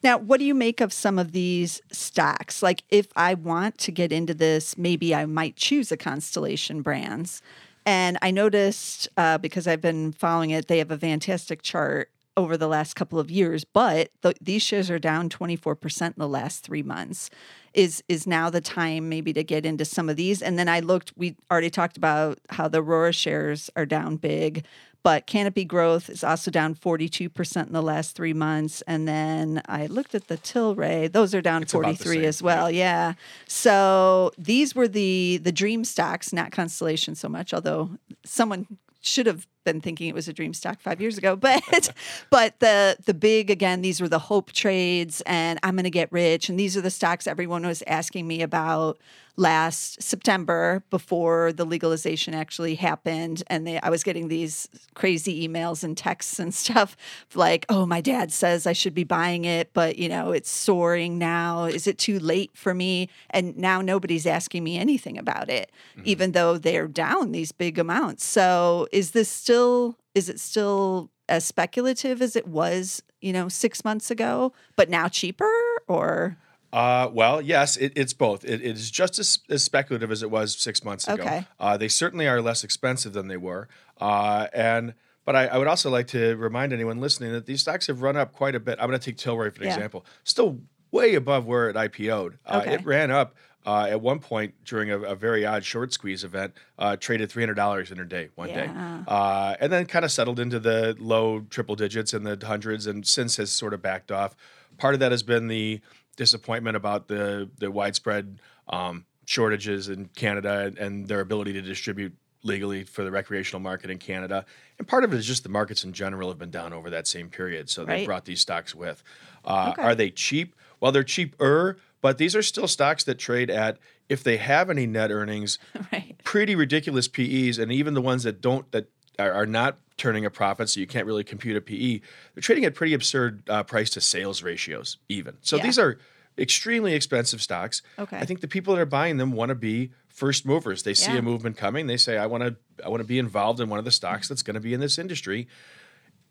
Now, 0.04 0.18
what 0.18 0.40
do 0.40 0.46
you 0.46 0.56
make 0.56 0.82
of 0.82 0.92
some 0.92 1.20
of 1.20 1.32
these 1.32 1.82
stocks? 1.92 2.64
Like, 2.64 2.84
if 2.90 3.08
I 3.16 3.34
want 3.34 3.78
to 3.80 3.92
get 3.92 4.12
into 4.12 4.34
this, 4.34 4.78
maybe 4.78 5.14
I 5.14 5.26
might 5.26 5.56
choose 5.56 5.92
a 5.92 5.98
Constellation 5.98 6.82
Brands. 6.82 7.42
And 7.86 8.18
I 8.22 8.30
noticed 8.32 9.10
uh, 9.18 9.40
because 9.40 9.68
I've 9.68 9.82
been 9.82 10.12
following 10.12 10.52
it, 10.52 10.68
they 10.68 10.78
have 10.78 10.92
a 10.92 10.98
fantastic 10.98 11.64
chart 11.64 12.11
over 12.38 12.56
the 12.58 12.68
last 12.68 12.96
couple 12.96 13.20
of 13.20 13.30
years, 13.30 13.64
but 13.64 14.10
th- 14.22 14.38
these 14.42 14.62
shares 14.62 14.90
are 14.90 15.00
down 15.00 15.30
24% 15.30 16.08
in 16.08 16.14
the 16.18 16.28
last 16.28 16.64
three 16.64 16.84
months. 16.84 17.30
Is 17.74 18.04
is 18.10 18.28
now 18.28 18.50
the 18.50 18.62
time 18.62 19.08
maybe 19.10 19.32
to 19.34 19.44
get 19.44 19.66
into 19.66 19.86
some 19.86 20.10
of 20.10 20.18
these? 20.18 20.42
And 20.42 20.60
then 20.60 20.68
I 20.68 20.82
looked, 20.82 21.14
we 21.16 21.36
already 21.50 21.70
talked 21.70 21.98
about 21.98 22.40
how 22.50 22.68
the 22.68 22.82
Aurora 22.82 23.14
shares 23.14 23.70
are 23.76 23.86
down 23.86 24.18
big, 24.18 24.66
but 25.04 25.26
Canopy 25.26 25.66
Growth 25.66 26.10
is 26.10 26.24
also 26.24 26.52
down 26.52 26.76
42% 26.76 27.68
in 27.68 27.74
the 27.74 27.82
last 27.82 28.16
three 28.16 28.34
months. 28.34 28.82
And 28.84 29.08
then 29.08 29.62
I 29.68 29.88
looked 29.88 30.14
at 30.16 30.28
the 30.28 30.38
Tilray; 30.38 31.12
those 31.12 31.34
are 31.34 31.42
down 31.42 31.64
It's 31.64 31.72
43 31.72 32.26
as 32.26 32.44
well. 32.44 32.70
Yeah. 32.70 33.14
So 33.48 34.32
these 34.38 34.76
were 34.76 34.88
the 34.88 35.40
the 35.42 35.52
dream 35.52 35.84
stocks, 35.86 36.32
not 36.34 36.52
Constellation 36.52 37.16
so 37.16 37.30
much, 37.30 37.54
although 37.54 37.92
someone 38.26 38.68
should 39.02 39.26
have 39.26 39.48
been 39.64 39.82
thinking 39.82 40.08
it 40.08 40.16
was 40.16 40.28
a 40.28 40.34
dream 40.34 40.54
stock 40.54 40.82
five 40.82 41.02
years 41.02 41.18
ago. 41.18 41.36
But 41.42 41.94
but 42.30 42.60
the 42.60 42.98
the 43.06 43.14
big 43.14 43.50
again, 43.50 43.82
these 43.82 44.02
were 44.02 44.10
the 44.10 44.20
hope 44.20 44.52
trades, 44.52 45.22
and 45.26 45.60
I'm 45.64 45.76
going 45.76 45.84
to 45.84 45.90
get 45.90 46.12
rich, 46.12 46.50
and 46.50 46.60
these 46.60 46.78
are 46.78 46.82
the 46.82 46.90
stocks 46.92 47.28
everyone 47.28 47.66
was 47.66 47.84
asking 47.88 48.28
me 48.28 48.42
about 48.42 49.00
last 49.38 50.02
September 50.02 50.84
before 50.90 51.54
the 51.54 51.66
legalization 51.66 52.34
actually 52.34 52.76
happened, 52.76 53.44
and 53.48 53.66
they, 53.66 53.80
I 53.80 53.90
was 53.90 54.04
getting 54.04 54.28
these 54.28 54.70
crazy 54.94 55.48
emails 55.48 55.84
and 55.84 55.98
texts 55.98 56.40
and 56.40 56.54
stuff 56.64 56.96
like, 57.36 57.66
"Oh, 57.70 57.86
my 57.86 58.02
dad 58.02 58.32
says 58.32 58.68
I 58.68 58.74
should 58.74 58.94
be 58.94 59.04
buying 59.04 59.46
it, 59.46 59.74
but 59.74 59.98
you 59.98 60.10
know 60.10 60.32
it's 60.32 60.50
soaring 60.50 61.18
now. 61.18 61.66
Is 61.66 61.88
it 61.88 61.98
too 61.98 62.20
late 62.20 62.52
for 62.54 62.74
me?" 62.74 63.10
And 63.30 63.58
now 63.58 63.82
nobody's 63.82 64.26
asking 64.26 64.64
me 64.64 64.78
anything 64.78 65.18
about 65.18 65.50
it, 65.50 65.72
mm-hmm. 65.92 66.04
even 66.06 66.32
though 66.34 66.58
they're 66.58 66.88
down 66.88 67.32
these 67.32 67.52
big 67.52 67.80
amounts. 67.80 68.26
So 68.26 68.88
is 68.92 69.12
this 69.12 69.30
still? 69.30 69.98
Is 70.14 70.28
it 70.28 70.40
still 70.40 71.10
as 71.30 71.46
speculative 71.46 72.22
as 72.22 72.36
it 72.36 72.46
was, 72.46 73.02
you 73.22 73.32
know, 73.32 73.48
six 73.48 73.86
months 73.86 74.12
ago, 74.12 74.52
but 74.76 74.90
now 74.90 75.08
cheaper? 75.08 75.50
Or 75.88 76.38
Uh, 76.74 77.10
well, 77.12 77.42
yes, 77.42 77.76
it, 77.78 77.92
it's 77.96 78.14
both. 78.14 78.44
It, 78.46 78.62
it 78.62 78.76
is 78.78 78.90
just 78.92 79.20
as, 79.20 79.40
as 79.50 79.64
speculative 79.64 80.12
as 80.12 80.24
it 80.24 80.32
was 80.32 80.56
six 80.58 80.84
months 80.84 81.08
ago. 81.08 81.22
Okay. 81.24 81.46
Uh, 81.60 81.76
they 81.78 81.88
certainly 81.88 82.28
are 82.28 82.42
less 82.42 82.64
expensive 82.64 83.14
than 83.14 83.28
they 83.28 83.38
were. 83.38 83.68
Uh, 84.00 84.48
and 84.54 84.94
but 85.26 85.36
I, 85.36 85.48
I 85.48 85.58
would 85.58 85.68
also 85.68 85.90
like 85.90 86.08
to 86.08 86.36
remind 86.38 86.74
anyone 86.74 87.00
listening 87.00 87.32
that 87.34 87.46
these 87.46 87.62
stocks 87.62 87.88
have 87.88 88.02
run 88.02 88.16
up 88.18 88.32
quite 88.32 88.56
a 88.56 88.60
bit. 88.60 88.80
I'm 88.80 88.88
going 88.88 89.00
to 89.00 89.06
take 89.06 89.18
Tilray 89.18 89.54
for 89.54 89.64
Yeah. 89.64 89.74
example. 89.74 90.06
Still 90.24 90.60
way 90.92 91.16
above 91.16 91.46
where 91.46 91.70
it 91.70 91.76
IPO'd. 91.76 92.38
Uh, 92.46 92.62
Okay. 92.64 92.74
It 92.76 92.86
ran 92.86 93.12
up 93.12 93.36
uh, 93.66 93.86
at 93.90 94.02
one 94.02 94.18
point 94.20 94.56
during 94.66 94.90
a, 94.90 94.98
a 95.00 95.14
very 95.16 95.46
odd 95.46 95.64
short 95.64 95.94
squeeze 95.94 96.24
event, 96.24 96.54
uh, 96.80 96.96
traded 96.96 97.30
$300 97.30 97.92
in 97.92 98.00
a 98.00 98.06
day 98.06 98.30
one 98.36 98.48
day. 98.50 98.68
Uh, 99.08 99.56
and 99.60 99.72
then 99.72 99.86
kind 99.86 100.04
of 100.04 100.12
settled 100.12 100.40
into 100.40 100.60
the 100.60 100.96
low 101.00 101.42
triple 101.50 101.76
digits 101.76 102.14
and 102.14 102.26
the 102.26 102.44
hundreds, 102.46 102.88
and 102.88 103.06
since 103.06 103.38
has 103.38 103.52
sort 103.52 103.74
of 103.76 103.82
backed 103.82 104.12
off. 104.12 104.36
Part 104.78 104.96
of 104.96 105.00
that 105.02 105.12
has 105.12 105.22
been 105.22 105.48
the 105.48 105.80
disappointment 106.16 106.76
about 106.78 107.08
the 107.08 107.50
the 107.58 107.72
widespread 107.72 108.40
um, 108.70 109.06
shortages 109.26 109.90
in 109.90 110.06
Canada 110.16 110.72
and, 110.80 111.08
their 111.08 111.20
ability 111.22 111.54
to 111.54 111.62
distribute 111.62 112.14
legally 112.44 112.84
for 112.84 113.04
the 113.04 113.12
recreational 113.12 113.60
market 113.60 113.90
in 113.92 113.98
Canada. 114.00 114.46
And 114.80 114.88
part 114.88 115.04
of 115.04 115.14
it 115.14 115.18
is 115.18 115.26
just 115.28 115.44
the 115.44 115.50
markets 115.50 115.84
in 115.84 115.94
general 115.94 116.30
have 116.30 116.40
been 116.40 116.50
down 116.50 116.74
over 116.74 116.90
that 116.90 117.08
same 117.08 117.30
period. 117.30 117.70
So 117.70 117.86
they 117.86 117.94
Right. 117.94 118.06
brought 118.06 118.26
these 118.26 118.42
stocks 118.42 118.74
with. 118.74 119.04
Uh, 119.46 119.70
Okay. 119.74 119.82
Are 119.84 119.94
they 119.96 120.10
cheap? 120.10 120.56
Well, 120.80 120.92
they're 120.92 121.04
cheaper, 121.04 121.78
but 122.02 122.18
these 122.18 122.36
are 122.36 122.42
still 122.42 122.68
stocks 122.68 123.04
that 123.04 123.20
trade 123.20 123.52
at, 123.52 123.78
if 124.10 124.24
they 124.24 124.38
have 124.38 124.72
any 124.72 124.88
net 124.88 125.12
earnings, 125.12 125.60
right. 125.94 126.16
pretty 126.24 126.56
ridiculous 126.56 127.08
PEs, 127.08 127.60
and 127.60 127.72
even 127.72 127.94
the 127.94 128.02
ones 128.02 128.24
that 128.24 128.42
don't 128.42 128.70
that 128.72 128.88
are, 129.20 129.32
are 129.32 129.46
not 129.46 129.78
turning 129.98 130.26
a 130.26 130.30
profit, 130.30 130.70
so 130.70 130.80
you 130.80 130.88
can't 130.88 131.06
really 131.06 131.24
compute 131.24 131.56
a 131.56 131.62
PE. 131.62 132.00
They're 132.34 132.42
trading 132.42 132.66
at 132.66 132.74
pretty 132.76 132.94
absurd 132.94 133.44
uh, 133.50 133.64
price 133.64 133.90
to 133.92 134.02
sales 134.02 134.42
ratios, 134.42 134.98
even. 135.10 135.38
So 135.42 135.58
Yeah. 135.58 135.64
these 135.64 135.78
are 135.80 135.98
extremely 136.38 136.94
expensive 136.94 137.42
stocks. 137.42 137.82
Okay. 138.00 138.18
I 138.18 138.26
think 138.26 138.42
the 138.42 138.48
people 138.48 138.74
that 138.76 138.82
are 138.82 138.86
buying 138.86 139.18
them 139.18 139.32
want 139.34 139.50
to 139.50 139.56
be 139.56 139.92
first 140.08 140.46
movers. 140.46 140.84
They 140.84 140.94
see 140.94 141.12
Yeah. 141.12 141.20
a 141.20 141.22
movement 141.22 141.58
coming. 141.58 141.88
They 141.88 141.98
say, 141.98 142.18
"I 142.18 142.26
want 142.26 142.44
to, 142.44 142.56
I 142.84 142.90
want 142.90 143.02
to 143.02 143.08
be 143.08 143.20
involved 143.20 143.60
in 143.60 143.70
one 143.70 143.80
of 143.80 143.86
the 143.86 143.92
stocks 143.92 144.28
that's 144.28 144.42
going 144.42 144.56
to 144.56 144.60
be 144.62 144.74
in 144.74 144.80
this 144.80 144.98
industry." 144.98 145.48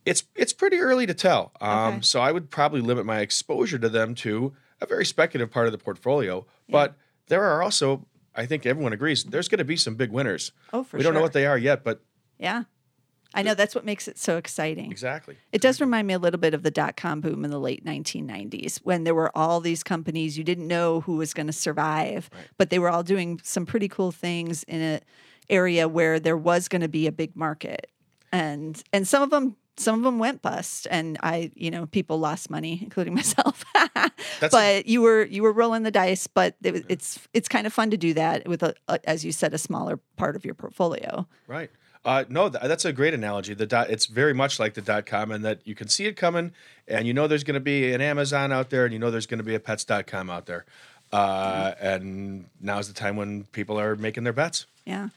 It's 0.06 0.24
it's 0.34 0.52
pretty 0.52 0.78
early 0.78 1.06
to 1.06 1.14
tell. 1.14 1.52
Um, 1.60 1.94
Okay. 1.94 2.00
So 2.02 2.20
I 2.20 2.32
would 2.32 2.50
probably 2.50 2.80
limit 2.80 3.04
my 3.04 3.20
exposure 3.20 3.78
to 3.78 3.88
them 3.88 4.14
to 4.16 4.54
a 4.80 4.86
very 4.86 5.04
speculative 5.04 5.52
part 5.52 5.66
of 5.66 5.72
the 5.72 5.78
portfolio. 5.78 6.46
Yeah. 6.66 6.72
But 6.72 6.96
there 7.28 7.44
are 7.44 7.62
also, 7.62 8.06
I 8.34 8.46
think 8.46 8.64
everyone 8.64 8.94
agrees, 8.94 9.24
there's 9.24 9.48
going 9.48 9.58
to 9.58 9.64
be 9.64 9.76
some 9.76 9.94
big 9.96 10.10
winners. 10.10 10.52
Oh, 10.72 10.82
for 10.82 10.96
we 10.96 11.02
don't 11.02 11.12
know 11.14 11.20
what 11.20 11.34
they 11.34 11.46
are 11.46 11.58
yet, 11.58 11.84
but 11.84 12.02
Yeah. 12.40 12.64
I 13.32 13.42
know 13.42 13.54
that's 13.54 13.76
what 13.76 13.84
makes 13.84 14.08
it 14.08 14.18
so 14.18 14.38
exciting. 14.38 14.90
exactly. 14.90 15.36
It 15.52 15.60
does 15.60 15.80
remind 15.80 16.08
me 16.08 16.14
a 16.14 16.18
little 16.18 16.40
bit 16.40 16.52
of 16.52 16.64
the 16.64 16.70
dot 16.72 16.96
com 16.96 17.20
boom 17.20 17.44
in 17.44 17.52
the 17.52 17.60
late 17.60 17.84
1990s 17.84 18.78
when 18.78 19.04
there 19.04 19.14
were 19.14 19.30
all 19.38 19.60
these 19.60 19.84
companies 19.84 20.36
you 20.36 20.42
didn't 20.42 20.66
know 20.66 21.02
who 21.02 21.14
was 21.14 21.32
going 21.32 21.46
to 21.46 21.52
survive, 21.52 22.28
but 22.58 22.70
they 22.70 22.80
were 22.80 22.88
all 22.90 23.04
doing 23.04 23.40
some 23.44 23.66
pretty 23.66 23.86
cool 23.86 24.10
things 24.10 24.64
in 24.64 24.80
an 24.80 25.00
area 25.48 25.86
where 25.86 26.18
there 26.18 26.36
was 26.36 26.66
going 26.66 26.82
to 26.82 26.88
be 26.88 27.06
a 27.06 27.12
big 27.12 27.36
market. 27.36 27.88
And 28.32 28.82
and 28.92 29.06
some 29.06 29.22
of 29.22 29.30
them 29.30 29.54
some 29.76 29.94
of 30.00 30.02
them 30.02 30.18
went 30.18 30.42
bust 30.42 30.88
and 30.90 31.16
I, 31.22 31.52
you 31.54 31.70
know, 31.70 31.86
people 31.86 32.18
lost 32.18 32.50
money 32.50 32.80
including 32.82 33.14
myself. 33.14 33.64
but 34.50 34.86
you 34.86 35.02
were 35.02 35.24
you 35.24 35.42
were 35.44 35.52
rolling 35.52 35.84
the 35.84 35.90
dice, 35.92 36.26
but 36.26 36.56
it, 36.62 36.72
was- 36.72 36.82
it's 36.88 37.28
it's 37.32 37.48
kind 37.48 37.66
of 37.66 37.72
fun 37.72 37.90
to 37.90 37.96
do 37.96 38.12
that 38.14 38.48
with 38.48 38.62
a, 38.64 38.74
a 38.88 38.98
as 39.08 39.24
you 39.24 39.30
said 39.32 39.54
a 39.54 39.58
smaller 39.58 39.98
part 40.16 40.34
of 40.36 40.44
your 40.44 40.54
portfolio. 40.54 41.28
Right. 41.46 41.70
Uh, 42.04 42.24
no, 42.28 42.48
th- 42.48 42.62
that's 42.64 42.84
a 42.84 42.92
great 42.92 43.12
analogy. 43.12 43.52
The 43.52 43.66
dot, 43.66 43.90
it's 43.90 44.06
very 44.06 44.32
much 44.32 44.58
like 44.58 44.74
the 44.74 44.80
dot 44.80 45.04
com, 45.04 45.30
and 45.30 45.44
that 45.44 45.60
you 45.64 45.74
can 45.74 45.88
see 45.88 46.06
it 46.06 46.16
coming, 46.16 46.52
and 46.88 47.06
you 47.06 47.12
know 47.12 47.26
there's 47.26 47.44
going 47.44 47.54
to 47.54 47.60
be 47.60 47.92
an 47.92 48.00
Amazon 48.00 48.52
out 48.52 48.70
there, 48.70 48.84
and 48.84 48.92
you 48.92 48.98
know 48.98 49.10
there's 49.10 49.26
going 49.26 49.38
to 49.38 49.44
be 49.44 49.54
a 49.54 49.60
Pets.com 49.60 50.30
out 50.30 50.46
there, 50.46 50.64
uh, 51.12 51.72
and 51.78 52.46
now's 52.60 52.88
the 52.88 52.94
time 52.94 53.16
when 53.16 53.44
people 53.52 53.78
are 53.78 53.96
making 53.96 54.24
their 54.24 54.32
bets. 54.32 54.64
Yeah. 54.86 55.10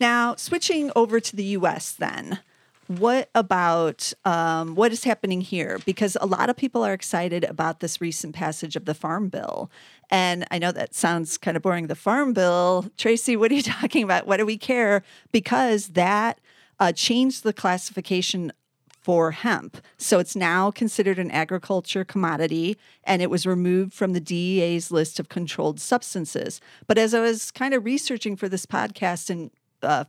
Now, 0.00 0.34
switching 0.36 0.90
over 0.96 1.20
to 1.20 1.36
the 1.36 1.44
US, 1.44 1.92
then, 1.92 2.40
what 2.86 3.30
about 3.34 4.12
um, 4.24 4.74
what 4.74 4.92
is 4.92 5.04
happening 5.04 5.40
here? 5.40 5.78
Because 5.84 6.16
a 6.20 6.26
lot 6.26 6.50
of 6.50 6.56
people 6.56 6.84
are 6.84 6.92
excited 6.92 7.44
about 7.44 7.80
this 7.80 8.00
recent 8.00 8.34
passage 8.34 8.76
of 8.76 8.84
the 8.84 8.94
Farm 8.94 9.28
Bill. 9.28 9.70
And 10.10 10.44
I 10.50 10.58
know 10.58 10.72
that 10.72 10.94
sounds 10.94 11.38
kind 11.38 11.56
of 11.56 11.62
boring, 11.62 11.86
the 11.86 11.94
Farm 11.94 12.32
Bill. 12.32 12.86
Tracy, 12.96 13.36
what 13.36 13.50
are 13.50 13.54
you 13.54 13.62
talking 13.80 14.04
about? 14.04 14.26
What 14.26 14.36
do 14.38 14.46
we 14.46 14.58
care? 14.58 15.02
Because 15.32 15.88
that 15.88 16.40
uh, 16.78 16.92
changed 16.92 17.42
the 17.42 17.52
classification 17.52 18.52
for 19.04 19.32
hemp. 19.32 19.76
So 19.98 20.18
it's 20.18 20.34
now 20.34 20.70
considered 20.70 21.18
an 21.18 21.30
agriculture 21.30 22.04
commodity 22.04 22.78
and 23.04 23.20
it 23.20 23.28
was 23.28 23.44
removed 23.44 23.92
from 23.92 24.14
the 24.14 24.20
DEA's 24.20 24.90
list 24.90 25.20
of 25.20 25.28
controlled 25.28 25.78
substances. 25.78 26.58
But 26.86 26.96
as 26.96 27.12
I 27.12 27.20
was 27.20 27.50
kind 27.50 27.74
of 27.74 27.84
researching 27.84 28.34
for 28.34 28.48
this 28.48 28.64
podcast 28.64 29.28
and 29.28 29.50
uh, 29.82 30.04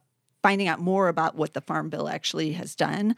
finding 0.46 0.68
out 0.68 0.80
more 0.80 1.08
about 1.08 1.34
what 1.34 1.56
the 1.56 1.62
Farm 1.62 1.90
Bill 1.90 2.08
actually 2.08 2.52
has 2.52 2.76
done, 2.76 3.16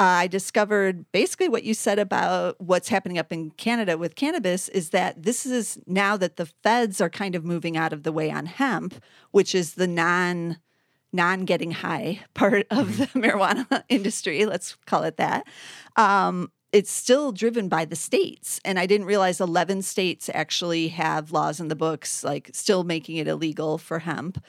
I 0.00 0.26
discovered 0.26 1.04
basically 1.12 1.48
what 1.48 1.62
you 1.62 1.74
said 1.74 2.00
about 2.00 2.60
what's 2.60 2.88
happening 2.88 3.18
up 3.18 3.32
in 3.32 3.52
Canada 3.52 3.96
with 3.96 4.16
cannabis 4.16 4.68
is 4.70 4.90
that 4.90 5.22
this 5.22 5.46
is 5.46 5.78
now 5.86 6.16
that 6.16 6.34
the 6.34 6.46
feds 6.46 7.00
are 7.00 7.08
kind 7.08 7.36
of 7.36 7.44
moving 7.44 7.76
out 7.76 7.92
of 7.92 8.02
the 8.02 8.10
way 8.10 8.32
on 8.32 8.46
hemp, 8.46 8.96
which 9.30 9.54
is 9.54 9.74
the 9.74 9.86
non 9.86 10.56
non 11.12 11.44
getting 11.44 11.70
high 11.70 12.18
part 12.34 12.66
of 12.72 12.98
the 12.98 13.06
marijuana 13.14 13.84
industry, 13.88 14.44
let's 14.44 14.74
call 14.86 15.04
it 15.04 15.18
that. 15.18 15.46
Um, 15.94 16.50
it's 16.72 16.90
still 16.90 17.32
driven 17.32 17.68
by 17.68 17.84
the 17.84 17.96
states. 17.96 18.60
And 18.64 18.78
I 18.78 18.86
didn't 18.86 19.06
realize 19.06 19.40
11 19.40 19.82
states 19.82 20.28
actually 20.34 20.88
have 20.88 21.32
laws 21.32 21.60
in 21.60 21.68
the 21.68 21.76
books, 21.76 22.24
like 22.24 22.50
still 22.52 22.84
making 22.84 23.16
it 23.16 23.28
illegal 23.28 23.78
for 23.78 24.00
hemp. 24.00 24.44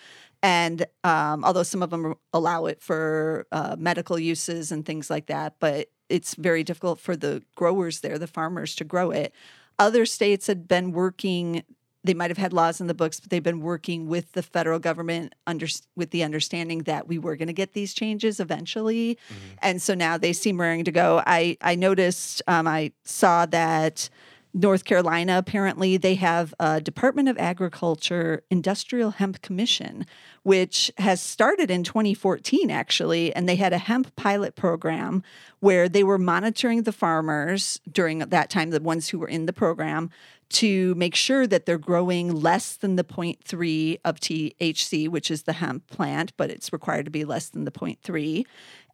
And 0.47 0.85
um, 1.03 1.43
although 1.43 1.63
some 1.63 1.83
of 1.83 1.89
them 1.89 2.15
allow 2.31 2.67
it 2.67 2.81
for 2.81 3.45
uh, 3.51 3.75
medical 3.77 4.17
uses 4.17 4.71
and 4.71 4.85
things 4.85 5.09
like 5.09 5.25
that, 5.25 5.55
but 5.59 5.89
it's 6.07 6.35
very 6.35 6.63
difficult 6.63 6.99
for 7.01 7.17
the 7.17 7.43
growers 7.55 7.99
there, 7.99 8.17
the 8.17 8.27
farmers, 8.27 8.73
to 8.75 8.85
grow 8.85 9.11
it. 9.11 9.33
Other 9.77 10.05
states 10.05 10.47
had 10.47 10.65
been 10.65 10.93
working 10.93 11.63
they 12.03 12.13
might 12.13 12.29
have 12.29 12.37
had 12.37 12.53
laws 12.53 12.79
in 12.79 12.87
the 12.87 12.93
books, 12.93 13.19
but 13.19 13.29
they've 13.29 13.43
been 13.43 13.59
working 13.59 14.07
with 14.07 14.31
the 14.31 14.41
federal 14.41 14.79
government 14.79 15.35
under 15.45 15.67
with 15.97 16.11
the 16.11 16.23
understanding 16.23 16.83
that 16.83 17.09
we 17.09 17.17
were 17.19 17.35
going 17.35 17.47
to 17.49 17.53
get 17.53 17.73
these 17.73 17.93
changes 17.93 18.39
eventually, 18.39 19.17
and 19.61 19.81
so 19.81 19.93
now 19.93 20.17
they 20.17 20.31
seem 20.31 20.61
raring 20.61 20.85
to 20.85 20.91
go. 20.93 21.21
I 21.27 21.57
I 21.59 21.75
noticed, 21.75 22.41
um, 22.47 22.65
I 22.65 22.93
saw 23.03 23.45
that 23.47 24.09
North 24.53 24.85
Carolina 24.85 25.37
apparently 25.37 25.97
they 25.97 26.15
have 26.15 26.53
a 26.59 26.81
Department 26.81 27.29
of 27.29 27.37
Agriculture 27.37 28.43
Industrial 28.49 29.11
Hemp 29.11 29.41
Commission, 29.41 30.05
which 30.43 30.91
has 30.97 31.21
started 31.21 31.69
in 31.69 31.83
2014 31.83 32.71
actually, 32.71 33.33
and 33.35 33.47
they 33.47 33.55
had 33.55 33.73
a 33.73 33.77
hemp 33.77 34.15
pilot 34.15 34.55
program 34.55 35.23
where 35.59 35.89
they 35.89 36.03
were 36.03 36.17
monitoring 36.17 36.83
the 36.83 36.91
farmers 36.91 37.79
during 37.91 38.19
that 38.19 38.49
time, 38.49 38.69
the 38.69 38.81
ones 38.81 39.09
who 39.09 39.19
were 39.19 39.27
in 39.27 39.45
the 39.45 39.53
program 39.53 40.09
to 40.49 40.95
make 40.95 41.15
sure 41.15 41.45
that 41.45 41.65
they're 41.65 41.77
growing 41.77 42.33
less 42.33 42.75
than 42.75 42.95
the 42.95 43.03
0.3 43.03 43.99
of 44.05 44.19
THC, 44.19 45.09
which 45.09 45.29
is 45.29 45.43
the 45.43 45.53
hemp 45.53 45.87
plant, 45.87 46.31
but 46.37 46.49
it's 46.49 46.71
required 46.71 47.05
to 47.05 47.11
be 47.11 47.25
less 47.25 47.49
than 47.49 47.65
the 47.65 47.71
0.3. 47.71 48.45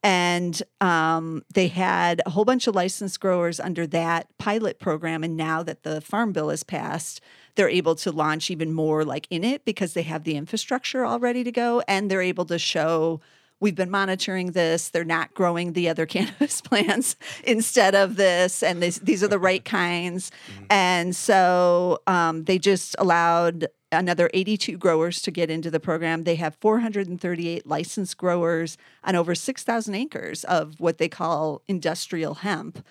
And 0.06 0.62
um, 0.82 1.44
they 1.54 1.68
had 1.68 2.22
a 2.26 2.32
whole 2.32 2.44
bunch 2.44 2.68
of 2.68 2.76
licensed 2.76 3.20
growers 3.22 3.60
under 3.60 3.88
that 3.88 4.28
pilot 4.38 4.80
program. 4.80 5.24
And 5.24 5.38
now 5.38 5.64
that 5.64 5.84
the 5.84 6.02
Farm 6.02 6.34
Bill 6.34 6.50
has 6.50 6.64
passed, 6.64 7.22
they're 7.56 7.70
able 7.70 7.96
to 7.96 8.12
launch 8.12 8.52
even 8.52 8.74
more 8.74 9.06
like 9.06 9.28
in 9.30 9.46
it 9.46 9.64
because 9.64 9.94
they 9.94 10.02
have 10.04 10.26
the 10.26 10.36
infrastructure 10.36 11.06
all 11.06 11.20
ready 11.20 11.44
to 11.44 11.52
go 11.52 11.82
and 11.88 12.12
they're 12.12 12.22
able 12.22 12.46
to 12.46 12.60
show 12.60 13.22
we've 13.64 13.76
been 13.76 13.90
monitoring 13.90 14.52
this. 14.52 14.90
They're 14.90 15.06
not 15.06 15.34
growing 15.34 15.72
the 15.72 15.88
other 15.88 16.06
cannabis 16.16 16.62
plants 16.62 17.16
instead 17.44 17.96
of 17.96 18.18
this, 18.18 18.62
and 18.62 18.84
this, 18.84 19.00
these 19.00 19.24
are 19.24 19.28
the 19.28 19.40
right 19.40 19.64
kinds. 19.82 20.32
And 20.70 21.16
so 21.16 22.02
um, 22.06 22.44
they 22.44 22.60
just 22.60 22.96
allowed 23.00 23.68
another 23.92 24.30
82 24.34 24.78
growers 24.78 25.22
to 25.22 25.32
get 25.32 25.50
into 25.50 25.72
the 25.72 25.80
program. 25.80 26.26
They 26.26 26.36
have 26.36 26.56
438 26.60 27.66
licensed 27.66 28.18
growers 28.18 28.78
on 29.04 29.16
over 29.16 29.34
6,000 29.34 29.96
acres 29.96 30.44
of 30.44 30.80
what 30.80 30.98
they 30.98 31.08
call 31.08 31.62
industrial 31.68 32.36
hemp. 32.36 32.86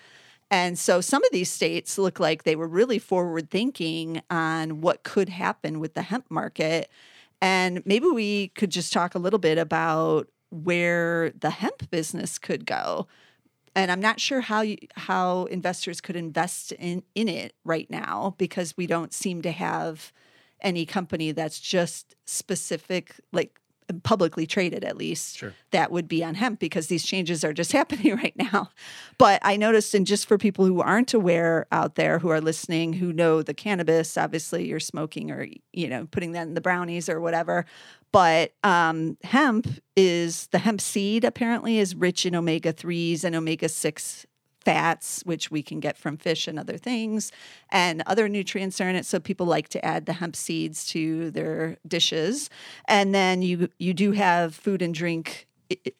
And 0.49 0.77
so 0.77 1.01
some 1.01 1.23
of 1.23 1.31
these 1.31 1.51
states 1.51 1.97
look 1.97 2.19
like 2.19 2.43
they 2.43 2.55
were 2.55 2.67
really 2.67 2.99
forward 2.99 3.49
thinking 3.49 4.21
on 4.29 4.81
what 4.81 5.03
could 5.03 5.29
happen 5.29 5.79
with 5.79 5.93
the 5.93 6.03
hemp 6.03 6.25
market. 6.29 6.89
And 7.41 7.85
maybe 7.85 8.07
we 8.07 8.49
could 8.49 8.69
just 8.69 8.93
talk 8.93 9.15
a 9.15 9.19
little 9.19 9.39
bit 9.39 9.57
about 9.57 10.29
where 10.53 11.31
the 11.31 11.49
hemp 11.49 11.89
business 11.89 12.37
could 12.37 12.65
go. 12.65 13.07
And 13.75 13.91
I'm 13.91 13.99
not 13.99 14.19
sure 14.19 14.41
how 14.41 14.61
you, 14.61 14.77
how 14.95 15.45
investors 15.45 15.99
could 15.99 16.15
invest 16.15 16.71
in 16.73 17.03
in 17.15 17.27
it 17.27 17.55
right 17.65 17.89
now 17.89 18.35
because 18.37 18.77
we 18.77 18.85
don't 18.85 19.13
seem 19.13 19.41
to 19.41 19.51
have 19.51 20.13
any 20.61 20.85
company 20.85 21.31
that's 21.31 21.59
just 21.59 22.15
specific 22.25 23.15
like 23.31 23.59
publicly 24.03 24.45
traded 24.45 24.83
at 24.83 24.97
least 24.97 25.37
Sure. 25.37 25.53
that 25.71 25.91
would 25.91 26.07
be 26.07 26.23
on 26.23 26.35
hemp 26.35 26.59
because 26.59 26.87
these 26.87 27.03
changes 27.03 27.43
are 27.43 27.53
just 27.53 27.71
happening 27.79 28.15
right 28.15 28.35
now. 28.35 28.69
But 29.17 29.39
I 29.43 29.57
noticed, 29.57 29.93
and 29.93 30.05
just 30.05 30.27
for 30.27 30.37
people 30.37 30.65
who 30.65 30.81
aren't 30.81 31.13
aware 31.13 31.67
out 31.71 31.95
there 31.95 32.19
who 32.19 32.29
are 32.29 32.41
listening, 32.41 32.93
who 32.93 33.13
know 33.13 33.41
the 33.41 33.53
cannabis, 33.53 34.17
obviously 34.17 34.67
you're 34.67 34.79
smoking 34.79 35.31
or 35.31 35.47
you 35.71 35.87
know 35.87 36.07
putting 36.11 36.31
that 36.33 36.47
in 36.47 36.53
the 36.53 36.61
brownies 36.61 37.09
or 37.09 37.19
whatever. 37.19 37.65
But 38.11 38.53
um, 38.63 39.17
hemp 39.23 39.67
is 39.95 40.47
the 40.47 40.59
hemp 40.59 40.81
seed 40.81 41.23
apparently 41.23 41.79
is 41.79 41.95
rich 41.95 42.25
in 42.25 42.35
omega 42.35 42.71
threes 42.71 43.23
and 43.23 43.35
omega 43.35 43.67
six 43.69 44.25
fats, 44.65 45.21
which 45.25 45.51
we 45.51 45.61
can 45.61 45.79
get 45.79 45.97
from 45.97 46.17
fish 46.17 46.47
and 46.47 46.57
other 46.57 46.77
things, 46.77 47.31
and 47.69 48.03
other 48.05 48.27
nutrients 48.29 48.79
are 48.81 48.89
in 48.89 48.95
it. 48.95 49.05
So 49.05 49.19
people 49.19 49.45
like 49.45 49.69
to 49.69 49.85
add 49.85 50.05
the 50.05 50.13
hemp 50.13 50.35
seeds 50.35 50.85
to 50.87 51.31
their 51.31 51.77
dishes. 51.87 52.49
And 52.85 53.13
then 53.13 53.41
you 53.41 53.69
you 53.77 53.93
do 53.93 54.11
have 54.11 54.55
food 54.55 54.81
and 54.81 54.93
drink 54.93 55.47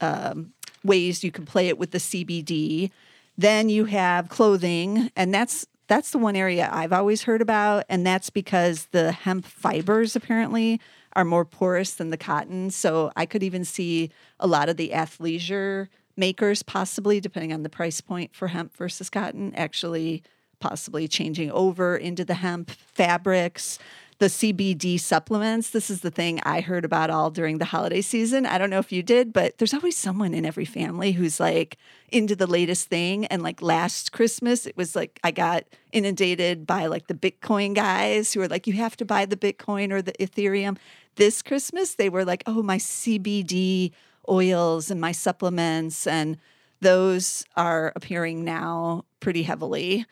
um, 0.02 0.54
ways 0.84 1.24
you 1.24 1.32
can 1.32 1.46
play 1.46 1.68
it 1.68 1.78
with 1.78 1.92
the 1.92 1.98
CBD. 1.98 2.92
Then 3.38 3.70
you 3.70 3.86
have 3.86 4.30
clothing, 4.30 5.10
and 5.16 5.34
that's 5.34 5.66
that's 5.88 6.12
the 6.12 6.18
one 6.18 6.36
area 6.36 6.70
I've 6.72 6.94
always 6.94 7.24
heard 7.24 7.42
about, 7.42 7.86
and 7.90 8.06
that's 8.06 8.30
because 8.30 8.88
the 8.92 9.12
hemp 9.12 9.46
fibers 9.46 10.16
apparently 10.16 10.80
are 11.16 11.26
more 11.26 11.46
porous 11.46 11.94
than 11.94 12.10
the 12.10 12.18
cotton. 12.18 12.72
So 12.72 13.12
I 13.16 13.26
could 13.26 13.44
even 13.44 13.66
see 13.66 14.10
a 14.40 14.48
lot 14.48 14.70
of 14.70 14.78
the 14.78 14.90
athleisure 14.90 15.88
makers 16.16 16.64
possibly, 16.64 17.20
depending 17.20 17.54
on 17.54 17.64
the 17.64 17.70
price 17.70 18.02
point 18.02 18.36
for 18.36 18.50
hemp 18.50 18.76
versus 18.76 19.10
cotton, 19.10 19.54
actually 19.56 20.24
possibly 20.60 21.08
changing 21.08 21.52
over 21.52 21.98
into 21.98 22.24
the 22.24 22.36
hemp 22.36 22.72
fabrics. 22.72 23.80
The 24.20 24.28
CBD 24.28 24.98
supplements. 24.98 25.72
This 25.72 25.90
is 25.90 26.00
the 26.00 26.12
thing 26.12 26.40
I 26.44 26.62
heard 26.62 26.86
about 26.86 27.10
all 27.10 27.30
during 27.30 27.58
the 27.58 27.66
holiday 27.66 28.00
season. 28.00 28.46
I 28.46 28.58
don't 28.58 28.70
know 28.70 28.80
if 28.80 28.92
you 28.92 29.04
did, 29.04 29.34
but 29.34 29.58
there's 29.58 29.74
always 29.74 29.98
someone 29.98 30.34
in 30.34 30.46
every 30.46 30.64
family 30.64 31.12
who's 31.12 31.40
like 31.40 31.78
into 32.10 32.34
the 32.36 32.48
latest 32.48 32.88
thing. 32.88 33.26
And 33.26 33.42
like 33.42 33.62
last 33.62 34.14
Christmas, 34.14 34.66
it 34.66 34.78
was 34.78 34.96
like 34.96 35.20
I 35.24 35.32
got 35.32 35.66
inundated 35.92 36.66
by 36.66 36.86
like 36.86 37.08
the 37.08 37.16
Bitcoin 37.16 37.74
guys 37.74 38.32
who 38.32 38.40
were 38.40 38.48
like, 38.48 38.68
you 38.68 38.74
have 38.74 38.96
to 38.98 39.06
buy 39.06 39.26
the 39.26 39.36
Bitcoin 39.36 39.92
or 39.92 40.02
the 40.02 40.14
Ethereum. 40.14 40.78
This 41.16 41.42
Christmas, 41.42 41.96
they 41.96 42.08
were 42.08 42.24
like, 42.24 42.44
oh, 42.46 42.64
my 42.64 42.78
CBD 42.78 43.92
oils 44.30 44.92
and 44.92 45.00
my 45.02 45.12
supplements 45.12 46.08
and 46.08 46.38
those 46.82 47.46
are 47.56 47.94
appearing 47.96 48.44
now 48.44 49.06
pretty 49.20 49.44
heavily. 49.44 50.06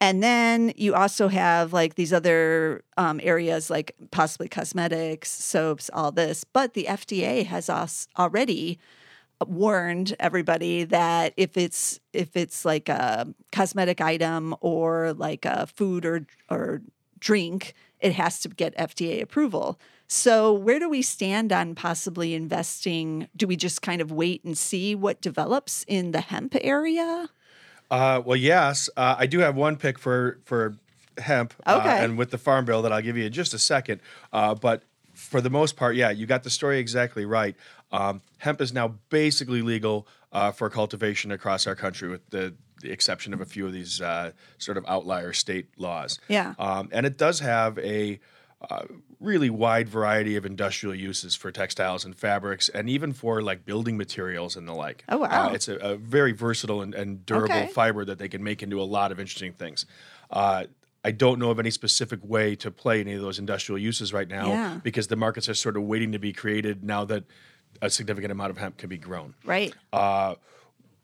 And 0.00 0.22
then 0.22 0.72
you 0.76 0.94
also 0.94 1.28
have 1.28 1.72
like 1.72 1.94
these 1.94 2.12
other 2.12 2.84
um, 2.96 3.20
areas 3.22 3.70
like 3.70 3.94
possibly 4.10 4.48
cosmetics, 4.48 5.30
soaps, 5.30 5.90
all 5.92 6.12
this. 6.12 6.44
But 6.44 6.74
the 6.74 6.84
FDA 6.84 7.46
has 7.46 7.68
us 7.68 8.06
already 8.18 8.78
warned 9.46 10.14
everybody 10.20 10.84
that 10.84 11.34
if 11.36 11.56
it's 11.56 12.00
if 12.12 12.36
it's 12.36 12.64
like 12.64 12.88
a 12.88 13.26
cosmetic 13.50 14.00
item 14.00 14.54
or 14.60 15.14
like 15.14 15.44
a 15.44 15.66
food 15.66 16.04
or 16.04 16.26
or 16.50 16.82
drink, 17.18 17.74
it 18.00 18.12
has 18.12 18.40
to 18.40 18.48
get 18.48 18.76
FDA 18.76 19.22
approval. 19.22 19.80
So 20.06 20.52
where 20.52 20.78
do 20.78 20.88
we 20.88 21.02
stand 21.02 21.52
on 21.52 21.74
possibly 21.74 22.34
investing? 22.34 23.28
Do 23.36 23.46
we 23.46 23.56
just 23.56 23.82
kind 23.82 24.00
of 24.00 24.12
wait 24.12 24.44
and 24.44 24.56
see 24.56 24.94
what 24.94 25.20
develops 25.20 25.84
in 25.88 26.12
the 26.12 26.20
hemp 26.20 26.54
area? 26.60 27.28
Uh, 27.90 28.20
well, 28.24 28.36
yes, 28.36 28.90
uh, 28.96 29.16
I 29.18 29.26
do 29.26 29.38
have 29.40 29.56
one 29.56 29.76
pick 29.76 29.98
for 29.98 30.38
for 30.44 30.76
hemp, 31.18 31.54
uh, 31.64 31.78
Okay. 31.80 32.04
and 32.04 32.18
with 32.18 32.30
the 32.30 32.38
farm 32.38 32.64
bill 32.64 32.82
that 32.82 32.92
I'll 32.92 33.02
give 33.02 33.16
you 33.16 33.24
in 33.24 33.32
just 33.32 33.54
a 33.54 33.58
second. 33.58 34.00
Uh, 34.32 34.54
but 34.54 34.82
for 35.14 35.40
the 35.40 35.50
most 35.50 35.76
part, 35.76 35.94
yeah, 35.96 36.10
you 36.10 36.26
got 36.26 36.42
the 36.42 36.50
story 36.50 36.78
exactly 36.78 37.24
right. 37.24 37.54
Um, 37.92 38.20
hemp 38.38 38.60
is 38.60 38.72
now 38.72 38.96
basically 39.10 39.62
legal 39.62 40.08
uh, 40.32 40.50
for 40.50 40.68
cultivation 40.68 41.30
across 41.30 41.66
our 41.68 41.76
country, 41.76 42.08
with 42.08 42.28
the, 42.30 42.54
the 42.80 42.90
exception 42.90 43.32
of 43.32 43.40
a 43.40 43.44
few 43.44 43.64
of 43.64 43.72
these 43.72 44.00
uh, 44.00 44.32
sort 44.58 44.76
of 44.76 44.84
outlier 44.88 45.32
state 45.32 45.68
laws. 45.78 46.18
Yeah. 46.28 46.54
um, 46.58 46.88
and 46.90 47.06
it 47.06 47.16
does 47.16 47.38
have 47.40 47.78
a 47.78 48.18
uh, 48.70 48.84
really 49.20 49.50
wide 49.50 49.88
variety 49.88 50.36
of 50.36 50.44
industrial 50.46 50.94
uses 50.94 51.34
for 51.34 51.50
textiles 51.52 52.04
and 52.04 52.16
fabrics, 52.16 52.68
and 52.68 52.88
even 52.90 53.12
for 53.12 53.42
like 53.42 53.64
building 53.64 53.96
materials 53.96 54.56
and 54.56 54.66
the 54.68 54.72
like. 54.72 55.04
Oh, 55.08 55.18
wow. 55.18 55.48
Uh, 55.50 55.52
it's 55.52 55.68
a, 55.68 55.76
a 55.76 55.96
very 55.96 56.32
versatile 56.32 56.82
and, 56.82 56.94
and 56.94 57.24
durable 57.26 57.54
Okay. 57.54 57.66
fiber 57.68 58.04
that 58.04 58.18
they 58.18 58.28
can 58.28 58.42
make 58.42 58.62
into 58.62 58.80
a 58.80 58.84
lot 58.84 59.12
of 59.12 59.20
interesting 59.20 59.52
things. 59.52 59.86
Uh, 60.30 60.64
I 61.04 61.10
don't 61.10 61.38
know 61.38 61.50
of 61.50 61.58
any 61.58 61.70
specific 61.70 62.20
way 62.22 62.56
to 62.56 62.70
play 62.70 63.00
any 63.00 63.12
of 63.12 63.20
those 63.20 63.38
industrial 63.38 63.78
uses 63.78 64.12
right 64.12 64.28
now 64.28 64.48
Yeah. 64.48 64.80
because 64.82 65.08
the 65.08 65.16
markets 65.16 65.48
are 65.48 65.54
sort 65.54 65.76
of 65.76 65.82
waiting 65.82 66.12
to 66.12 66.18
be 66.18 66.32
created 66.32 66.82
now 66.82 67.04
that 67.04 67.24
a 67.82 67.90
significant 67.90 68.32
amount 68.32 68.50
of 68.50 68.56
hemp 68.58 68.78
can 68.78 68.88
be 68.88 68.96
grown. 68.98 69.34
Right. 69.44 69.74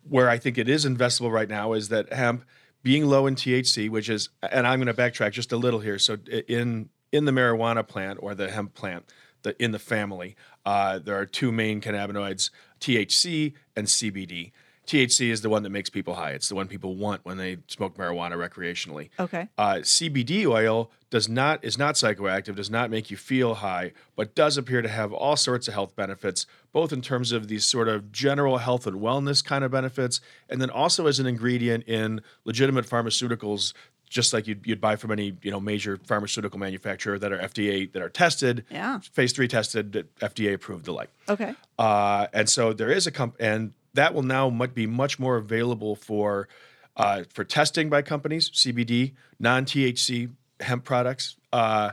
Where 0.08 0.30
I 0.30 0.38
think 0.38 0.56
it 0.56 0.68
is 0.68 0.86
investable 0.86 1.30
right 1.30 1.48
now 1.48 1.74
is 1.74 1.90
that 1.90 2.12
hemp 2.12 2.44
being 2.82 3.04
low 3.04 3.26
in 3.26 3.34
THC, 3.34 3.90
which 3.90 4.08
is, 4.08 4.30
and 4.42 4.66
I'm 4.66 4.80
going 4.80 4.86
to 4.86 4.94
backtrack 4.94 5.32
just 5.32 5.52
a 5.52 5.58
little 5.58 5.80
here. 5.80 5.98
So 5.98 6.16
in 6.48 6.88
in 7.12 7.24
the 7.24 7.32
marijuana 7.32 7.86
plant 7.86 8.18
or 8.22 8.34
the 8.34 8.50
hemp 8.50 8.74
plant, 8.74 9.04
the 9.42 9.60
in 9.62 9.72
the 9.72 9.78
family, 9.78 10.36
uh, 10.64 10.98
there 10.98 11.18
are 11.18 11.26
two 11.26 11.52
main 11.52 11.80
cannabinoids: 11.80 12.50
THC 12.80 13.54
and 13.76 13.86
CBD. 13.86 14.52
THC 14.90 15.30
is 15.30 15.42
the 15.42 15.48
one 15.48 15.62
that 15.62 15.70
makes 15.70 15.88
people 15.88 16.14
high. 16.14 16.32
It's 16.32 16.48
the 16.48 16.56
one 16.56 16.66
people 16.66 16.96
want 16.96 17.24
when 17.24 17.36
they 17.36 17.58
smoke 17.68 17.96
marijuana 17.96 18.32
recreationally. 18.32 19.10
Okay. 19.20 19.48
Uh, 19.56 19.74
CBD 19.76 20.46
oil 20.46 20.90
does 21.10 21.28
not 21.28 21.64
is 21.64 21.78
not 21.78 21.94
psychoactive, 21.94 22.56
does 22.56 22.70
not 22.70 22.90
make 22.90 23.08
you 23.08 23.16
feel 23.16 23.54
high, 23.54 23.92
but 24.16 24.34
does 24.34 24.56
appear 24.56 24.82
to 24.82 24.88
have 24.88 25.12
all 25.12 25.36
sorts 25.36 25.68
of 25.68 25.74
health 25.74 25.94
benefits, 25.94 26.44
both 26.72 26.92
in 26.92 27.02
terms 27.02 27.30
of 27.30 27.46
these 27.46 27.64
sort 27.64 27.86
of 27.86 28.10
general 28.10 28.58
health 28.58 28.84
and 28.84 29.00
wellness 29.00 29.44
kind 29.44 29.62
of 29.62 29.70
benefits, 29.70 30.20
and 30.48 30.60
then 30.60 30.70
also 30.70 31.06
as 31.06 31.20
an 31.20 31.26
ingredient 31.26 31.84
in 31.86 32.20
legitimate 32.44 32.86
pharmaceuticals, 32.86 33.72
just 34.10 34.32
like 34.34 34.46
you'd, 34.46 34.66
you'd 34.66 34.80
buy 34.80 34.96
from 34.96 35.10
any 35.12 35.34
you 35.42 35.50
know 35.50 35.60
major 35.60 35.96
pharmaceutical 36.04 36.58
manufacturer 36.58 37.18
that 37.18 37.32
are 37.32 37.38
FDA 37.38 37.90
that 37.92 38.02
are 38.02 38.10
tested, 38.10 38.64
Yeah. 38.70 38.98
phase 38.98 39.32
three 39.32 39.48
tested, 39.48 39.92
that 39.92 40.14
FDA 40.18 40.52
approved, 40.52 40.84
the 40.84 40.92
like. 40.92 41.08
Okay. 41.28 41.54
Uh, 41.78 42.26
and 42.34 42.48
so 42.50 42.72
there 42.74 42.90
is 42.90 43.06
a 43.06 43.10
comp, 43.12 43.36
and 43.40 43.72
that 43.94 44.12
will 44.12 44.22
now 44.24 44.50
mu- 44.50 44.66
be 44.66 44.86
much 44.86 45.18
more 45.18 45.36
available 45.36 45.96
for 45.96 46.48
uh, 46.96 47.22
for 47.32 47.44
testing 47.44 47.88
by 47.88 48.02
companies, 48.02 48.50
CBD, 48.50 49.14
non 49.38 49.64
THC 49.64 50.30
hemp 50.60 50.84
products, 50.84 51.36
uh, 51.52 51.92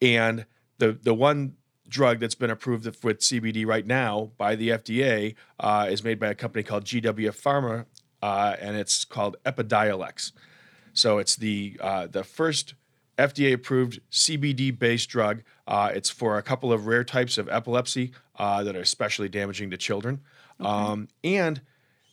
and 0.00 0.46
the 0.78 0.98
the 1.02 1.14
one 1.14 1.54
drug 1.88 2.18
that's 2.20 2.34
been 2.34 2.48
approved 2.50 2.86
with 3.04 3.18
CBD 3.20 3.66
right 3.66 3.86
now 3.86 4.30
by 4.38 4.56
the 4.56 4.70
FDA 4.70 5.34
uh, 5.60 5.86
is 5.90 6.02
made 6.02 6.18
by 6.18 6.28
a 6.28 6.34
company 6.34 6.62
called 6.62 6.84
GW 6.84 7.28
Pharma, 7.38 7.84
uh, 8.22 8.56
and 8.58 8.76
it's 8.76 9.04
called 9.04 9.36
Epidiolex. 9.44 10.32
So 10.92 11.18
it's 11.18 11.36
the 11.36 11.76
uh, 11.80 12.06
the 12.06 12.24
first 12.24 12.74
FDA 13.18 13.52
approved 13.52 14.00
CBD 14.10 14.76
based 14.76 15.08
drug. 15.08 15.42
Uh, 15.66 15.90
it's 15.94 16.10
for 16.10 16.38
a 16.38 16.42
couple 16.42 16.72
of 16.72 16.86
rare 16.86 17.04
types 17.04 17.38
of 17.38 17.48
epilepsy 17.48 18.12
uh, 18.38 18.62
that 18.64 18.74
are 18.76 18.80
especially 18.80 19.28
damaging 19.28 19.70
to 19.70 19.76
children. 19.76 20.20
Um, 20.60 21.08
and 21.24 21.60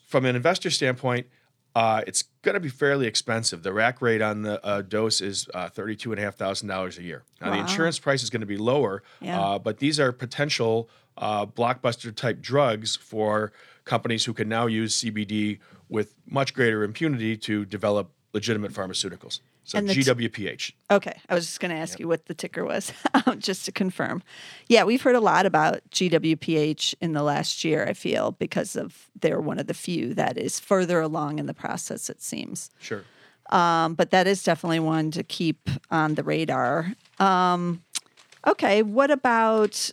from 0.08 0.26
an 0.26 0.36
investor 0.36 0.70
standpoint, 0.70 1.28
uh, 1.76 2.02
it's 2.08 2.24
going 2.42 2.56
to 2.56 2.60
be 2.60 2.70
fairly 2.70 3.06
expensive. 3.06 3.62
The 3.64 3.72
rack 3.74 4.02
rate 4.02 4.22
on 4.22 4.42
the 4.42 4.64
uh, 4.66 4.82
dose 4.82 5.22
is 5.22 5.48
uh, 5.54 5.70
thirty-two 5.70 6.12
and 6.12 6.20
a 6.20 6.24
half 6.24 6.36
thousand 6.36 6.68
dollars 6.68 6.98
a 6.98 7.04
year. 7.04 7.24
Now 7.42 7.52
the 7.52 7.60
insurance 7.60 8.00
price 8.00 8.24
is 8.24 8.30
going 8.30 8.42
to 8.42 8.48
be 8.48 8.58
lower, 8.58 9.04
Yeah. 9.22 9.40
uh, 9.40 9.60
but 9.60 9.78
these 9.78 10.00
are 10.00 10.12
potential 10.12 10.90
uh, 11.18 11.46
blockbuster 11.46 12.16
type 12.16 12.42
drugs 12.42 12.96
for 12.96 13.52
companies 13.86 14.26
who 14.26 14.34
can 14.34 14.48
now 14.50 14.66
use 14.68 15.02
CBD 15.02 15.60
with 15.90 16.16
much 16.26 16.54
greater 16.54 16.84
impunity 16.84 17.36
to 17.38 17.66
develop 17.66 18.12
legitimate 18.34 18.72
pharmaceuticals. 18.74 19.40
So 19.64 19.80
t- 19.82 19.88
GWPH. 19.88 20.74
Okay. 20.92 21.20
I 21.30 21.36
was 21.36 21.46
just 21.46 21.60
going 21.60 21.72
to 21.72 21.78
ask 21.78 22.00
you 22.00 22.08
what 22.08 22.26
the 22.26 22.34
ticker 22.34 22.66
was, 22.66 22.92
just 23.38 23.66
to 23.66 23.72
confirm. 23.72 24.24
Yeah, 24.68 24.84
we've 24.84 25.02
heard 25.02 25.16
a 25.16 25.20
lot 25.20 25.46
about 25.46 25.82
GWPH 25.92 26.96
in 27.02 27.14
the 27.14 27.24
last 27.24 27.64
year, 27.64 27.86
I 27.88 27.94
feel, 27.94 28.32
because 28.32 28.76
of 28.76 29.10
they're 29.20 29.42
one 29.42 29.60
of 29.60 29.68
the 29.68 29.74
few 29.74 30.14
that 30.16 30.38
is 30.38 30.60
further 30.60 31.02
along 31.02 31.40
in 31.40 31.46
the 31.46 31.54
process, 31.54 32.10
it 32.10 32.22
seems. 32.22 32.70
Sure. 32.80 33.04
Um, 33.50 33.96
but 33.96 34.12
that 34.12 34.28
is 34.28 34.44
definitely 34.44 34.80
one 34.80 35.12
to 35.12 35.24
keep 35.24 35.70
on 35.90 36.16
the 36.16 36.24
radar. 36.24 36.94
Um, 37.20 37.84
okay, 38.46 38.84
what 38.84 39.12
about 39.12 39.92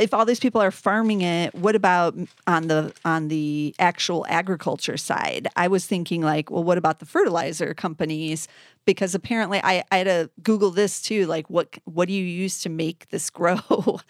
if 0.00 0.14
all 0.14 0.24
these 0.24 0.40
people 0.40 0.60
are 0.60 0.70
farming 0.70 1.20
it? 1.20 1.54
What 1.54 1.76
about 1.76 2.16
on 2.46 2.68
the 2.68 2.92
on 3.04 3.28
the 3.28 3.74
actual 3.78 4.26
agriculture 4.28 4.96
side? 4.96 5.46
I 5.56 5.68
was 5.68 5.86
thinking 5.86 6.22
like, 6.22 6.50
well, 6.50 6.64
what 6.64 6.78
about 6.78 6.98
the 6.98 7.06
fertilizer 7.06 7.74
companies? 7.74 8.48
Because 8.86 9.14
apparently, 9.14 9.60
I, 9.62 9.84
I 9.92 9.98
had 9.98 10.04
to 10.04 10.30
Google 10.42 10.70
this 10.70 11.02
too. 11.02 11.26
Like, 11.26 11.48
what 11.50 11.78
what 11.84 12.08
do 12.08 12.14
you 12.14 12.24
use 12.24 12.62
to 12.62 12.68
make 12.68 13.08
this 13.10 13.28
grow? 13.40 14.00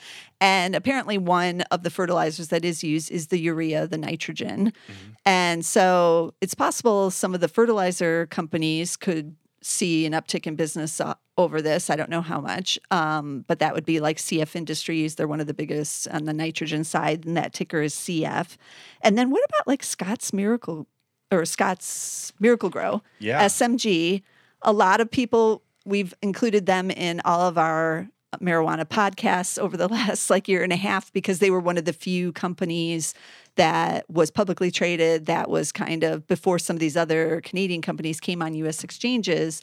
and 0.41 0.77
apparently, 0.77 1.19
one 1.19 1.63
of 1.71 1.83
the 1.83 1.91
fertilizers 1.91 2.49
that 2.49 2.65
is 2.65 2.85
used 2.85 3.11
is 3.11 3.27
the 3.27 3.39
urea, 3.39 3.87
the 3.87 3.99
nitrogen. 3.99 4.67
Mm-hmm. 4.67 5.13
And 5.27 5.67
so 5.67 6.35
it's 6.41 6.55
possible 6.55 7.11
some 7.11 7.35
of 7.35 7.41
the 7.41 7.49
fertilizer 7.49 8.27
companies 8.27 8.97
could 8.97 9.35
see 9.63 10.07
an 10.07 10.13
uptick 10.13 10.47
in 10.47 10.57
business 10.57 11.01
uh, 11.01 11.15
over 11.37 11.61
this. 11.61 11.91
I 11.91 11.97
don't 11.97 12.11
know 12.11 12.23
how 12.23 12.41
much, 12.41 12.79
um, 12.91 13.45
but 13.47 13.59
that 13.59 13.75
would 13.75 13.85
be 13.85 14.01
like 14.01 14.17
CF 14.19 14.57
Industries. 14.57 15.15
They're 15.15 15.29
one 15.29 15.41
of 15.41 15.47
the 15.47 15.55
biggest 15.55 16.09
on 16.09 16.25
the 16.25 16.33
nitrogen 16.33 16.85
side, 16.85 17.25
and 17.25 17.37
that 17.37 17.53
ticker 17.53 17.83
is 17.83 17.95
CF. 17.95 18.57
And 19.03 19.19
then 19.19 19.31
what 19.31 19.45
about 19.49 19.67
like 19.67 19.83
Scott's 19.83 20.33
Miracle 20.33 20.87
or 21.31 21.45
Scott's 21.45 22.33
Miracle-Gro? 22.41 23.03
Yeah. 23.19 23.45
SMG. 23.45 24.23
A 24.63 24.73
lot 24.73 25.01
of 25.01 25.11
people, 25.11 25.63
we've 25.85 26.15
included 26.23 26.67
them 26.67 26.91
in 26.91 27.21
all 27.25 27.41
of 27.43 27.57
our 27.57 28.09
marijuana 28.39 28.85
podcasts 28.85 29.59
over 29.59 29.77
the 29.77 29.89
last 29.93 30.31
like 30.31 30.49
year 30.49 30.63
and 30.63 30.73
a 30.73 30.77
half 30.77 31.13
because 31.13 31.39
they 31.41 31.51
were 31.51 31.61
one 31.61 31.77
of 31.77 31.85
the 31.85 31.93
few 31.93 32.33
companies 32.33 33.15
that 33.57 34.09
was 34.09 34.31
publicly 34.31 34.71
traded 34.71 35.27
that 35.27 35.51
was 35.51 35.73
kind 35.73 36.05
of 36.05 36.27
before 36.27 36.59
some 36.59 36.77
of 36.77 36.81
these 36.81 36.97
other 36.97 37.41
Canadian 37.43 37.83
companies 37.83 38.21
came 38.21 38.43
on 38.43 38.55
US 38.55 38.85
exchanges. 38.85 39.61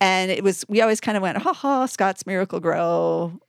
And 0.00 0.30
it 0.30 0.42
was 0.44 0.64
we 0.68 0.80
always 0.80 1.00
kind 1.00 1.16
of 1.16 1.22
went 1.22 1.38
ha 1.38 1.52
ha 1.52 1.86
Scott's 1.86 2.26
Miracle-Gro. 2.26 3.40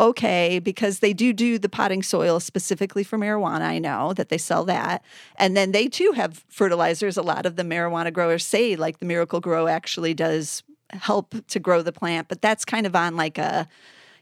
Okay 0.00 0.58
because 0.60 1.00
they 1.00 1.12
do 1.12 1.32
do 1.32 1.58
the 1.58 1.68
potting 1.68 2.02
soil 2.02 2.40
specifically 2.40 3.04
for 3.04 3.18
marijuana 3.18 3.62
I 3.62 3.78
know 3.78 4.14
that 4.14 4.28
they 4.28 4.38
sell 4.38 4.64
that. 4.64 5.02
And 5.36 5.56
then 5.56 5.72
they 5.72 5.88
too 5.88 6.12
have 6.12 6.44
fertilizers. 6.48 7.16
A 7.16 7.22
lot 7.22 7.44
of 7.44 7.56
the 7.56 7.62
marijuana 7.62 8.12
growers 8.12 8.46
say 8.46 8.76
like 8.76 8.98
the 8.98 9.06
Miracle-Gro 9.06 9.66
actually 9.66 10.14
does 10.14 10.62
help 10.90 11.34
to 11.46 11.60
grow 11.60 11.82
the 11.82 11.92
plant 11.92 12.26
but 12.26 12.42
that's 12.42 12.64
kind 12.64 12.84
of 12.84 12.96
on 12.96 13.14
like 13.14 13.38
a 13.38 13.68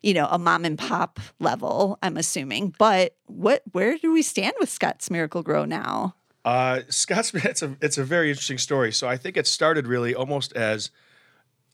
you 0.02 0.14
know, 0.14 0.26
a 0.30 0.38
mom 0.38 0.64
and 0.64 0.78
pop 0.78 1.20
level, 1.40 1.98
I'm 2.02 2.16
assuming. 2.16 2.74
But 2.78 3.16
what 3.26 3.62
where 3.72 3.98
do 3.98 4.12
we 4.12 4.22
stand 4.22 4.54
with 4.61 4.68
Scott's 4.68 5.11
Miracle-Gro 5.11 5.64
now? 5.64 6.14
Uh, 6.44 6.80
Scott's 6.88 7.32
it's 7.34 7.62
a 7.62 7.76
it's 7.80 7.98
a 7.98 8.04
very 8.04 8.30
interesting 8.30 8.58
story. 8.58 8.92
So 8.92 9.08
I 9.08 9.16
think 9.16 9.37
it 9.37 9.46
started 9.46 9.87
really 9.87 10.14
almost 10.14 10.52
as 10.54 10.90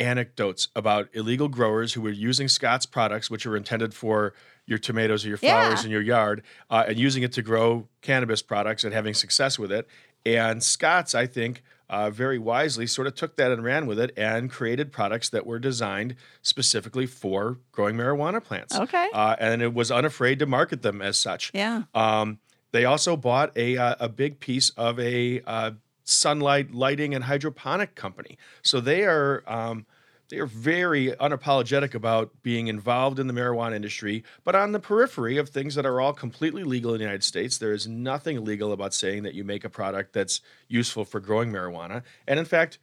anecdotes 0.01 0.69
about 0.75 1.09
illegal 1.13 1.49
growers 1.49 1.93
who 1.93 2.01
were 2.01 2.11
using 2.11 2.49
Scott's 2.49 2.87
products, 2.87 3.31
which 3.31 3.47
are 3.47 3.57
intended 3.57 3.95
for 3.95 4.35
your 4.67 4.79
tomatoes 4.79 5.25
or 5.25 5.29
your 5.29 5.37
flowers 5.39 5.81
Yeah. 5.83 5.85
in 5.85 5.91
your 5.93 6.01
yard, 6.03 6.43
uh, 6.71 6.85
and 6.89 6.99
using 6.99 7.23
it 7.23 7.33
to 7.33 7.43
grow 7.43 7.87
cannabis 8.03 8.43
products 8.43 8.83
and 8.83 8.93
having 8.95 9.15
success 9.15 9.59
with 9.59 9.71
it. 9.71 9.87
And 10.27 10.63
Scott's, 10.63 11.15
I 11.15 11.27
think, 11.27 11.63
uh, 11.91 12.11
very 12.11 12.39
wisely 12.39 12.87
sort 12.87 13.07
of 13.07 13.15
took 13.15 13.37
that 13.37 13.51
and 13.53 13.63
ran 13.65 13.87
with 13.87 13.99
it 13.99 14.13
and 14.17 14.51
created 14.51 14.91
products 14.93 15.29
that 15.31 15.47
were 15.47 15.59
designed 15.59 16.17
specifically 16.43 17.07
for 17.07 17.59
growing 17.73 17.97
marijuana 17.97 18.43
plants. 18.43 18.75
Okay. 18.75 19.09
Uh, 19.13 19.37
and 19.39 19.63
it 19.63 19.75
was 19.75 19.91
unafraid 19.91 20.39
to 20.39 20.47
market 20.47 20.83
them 20.83 21.03
as 21.03 21.19
such. 21.19 21.51
Yeah. 21.55 21.83
Um, 21.95 22.39
They 22.73 22.85
also 22.85 23.17
bought 23.17 23.57
a 23.57 23.77
uh, 23.77 23.95
a 24.01 24.09
big 24.09 24.41
piece 24.41 24.71
of 24.71 24.99
a 24.99 25.41
uh, 25.47 25.71
sunlight 26.03 26.75
lighting 26.75 27.15
and 27.15 27.25
hydroponic 27.25 27.95
company. 27.95 28.37
So 28.63 28.81
they 28.81 29.05
are 29.05 29.43
um, 29.47 29.87
they 30.31 30.39
are 30.39 30.47
very 30.47 31.09
unapologetic 31.21 31.95
about 31.95 32.31
being 32.43 32.69
involved 32.69 33.19
in 33.19 33.27
the 33.27 33.35
marijuana 33.35 33.75
industry, 33.77 34.25
but 34.43 34.55
on 34.55 34.73
the 34.73 34.81
periphery 34.81 35.37
of 35.37 35.49
things 35.49 35.75
that 35.75 35.85
are 35.87 36.01
all 36.01 36.13
completely 36.13 36.65
legal 36.65 36.93
in 36.95 36.99
the 36.99 37.05
United 37.05 37.25
States. 37.25 37.59
There 37.59 37.73
is 37.73 37.87
nothing 37.87 38.37
illegal 38.37 38.73
about 38.73 38.95
saying 38.95 39.23
that 39.25 39.35
you 39.35 39.45
make 39.45 39.65
a 39.65 39.71
product 39.71 40.13
that's 40.15 40.41
useful 40.69 41.05
for 41.05 41.21
growing 41.21 41.53
marijuana, 41.53 42.03
and 42.27 42.39
in 42.39 42.45
fact. 42.47 42.79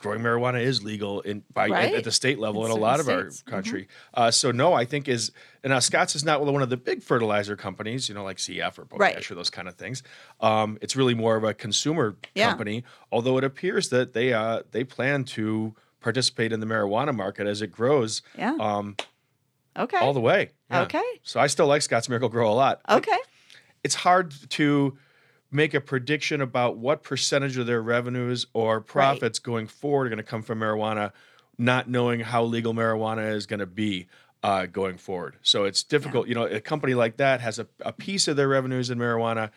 Growing 0.00 0.20
marijuana 0.20 0.62
is 0.62 0.84
legal 0.84 1.22
in 1.22 1.42
by 1.52 1.64
at- 1.64 1.70
Right. 1.72 1.94
at, 1.96 2.04
the 2.04 2.12
state 2.12 2.38
level 2.38 2.64
In 2.64 2.70
in, 2.70 2.76
a 2.78 2.80
lot 2.80 3.00
of 3.00 3.06
certain 3.06 3.24
our 3.24 3.30
states. 3.32 3.42
Mhm. 3.42 3.50
country. 3.50 3.88
Uh, 4.14 4.30
so 4.30 4.52
no, 4.52 4.72
I 4.72 4.84
think 4.84 5.08
is 5.08 5.32
and 5.64 5.72
now 5.72 5.80
Scotts 5.80 6.14
is 6.14 6.24
not 6.24 6.40
one 6.46 6.62
of 6.62 6.70
the 6.70 6.76
big 6.76 7.02
fertilizer 7.02 7.56
companies, 7.56 8.08
you 8.08 8.14
know, 8.14 8.22
like 8.22 8.38
CF 8.38 8.78
or 8.78 8.84
Potash 8.84 9.00
Right. 9.00 9.30
or 9.32 9.34
those 9.34 9.50
kind 9.50 9.66
of 9.66 9.74
things. 9.74 10.04
Um, 10.38 10.78
it's 10.80 10.94
really 10.94 11.14
more 11.14 11.34
of 11.34 11.42
a 11.42 11.52
consumer 11.52 12.16
Yeah. 12.36 12.48
company, 12.50 12.84
although 13.10 13.38
it 13.38 13.44
appears 13.44 13.88
that 13.88 14.12
they 14.12 14.32
uh, 14.32 14.62
they 14.70 14.84
plan 14.84 15.24
to 15.34 15.74
participate 16.00 16.52
in 16.52 16.60
the 16.60 16.66
marijuana 16.66 17.14
market 17.14 17.46
as 17.46 17.62
it 17.62 17.68
grows 17.72 18.22
Yeah. 18.36 18.54
um, 18.60 18.96
Okay. 19.76 19.98
all 19.98 20.12
the 20.12 20.20
way. 20.20 20.50
Yeah. 20.70 20.82
Okay. 20.82 21.02
So 21.22 21.38
I 21.40 21.46
still 21.46 21.66
like 21.66 21.82
Scotts 21.82 22.08
Miracle-Gro 22.08 22.50
a 22.50 22.54
lot. 22.54 22.80
okay. 22.88 23.16
It's 23.84 23.94
hard 23.94 24.34
to 24.50 24.98
make 25.52 25.72
a 25.72 25.80
prediction 25.80 26.40
about 26.40 26.76
what 26.76 27.02
percentage 27.02 27.56
of 27.56 27.66
their 27.66 27.80
revenues 27.80 28.46
or 28.52 28.80
profits 28.80 29.38
going 29.38 29.66
forward 29.68 30.06
are 30.06 30.10
going 30.10 30.16
to 30.18 30.22
come 30.24 30.42
from 30.42 30.58
marijuana, 30.60 31.12
not 31.56 31.88
knowing 31.88 32.20
how 32.20 32.42
legal 32.42 32.74
marijuana 32.74 33.32
is 33.32 33.46
going 33.46 33.60
to 33.60 33.66
be 33.66 34.08
uh, 34.42 34.66
going 34.66 34.98
forward. 34.98 35.36
So 35.42 35.64
it's 35.64 35.82
difficult. 35.84 36.26
You 36.28 36.34
know, 36.34 36.44
a 36.46 36.60
company 36.60 36.94
like 36.94 37.16
that 37.18 37.40
has 37.40 37.58
a, 37.58 37.66
a 37.80 37.92
piece 37.92 38.26
of 38.28 38.36
their 38.36 38.48
revenues 38.48 38.90
in 38.90 38.98
marijuana. 38.98 39.50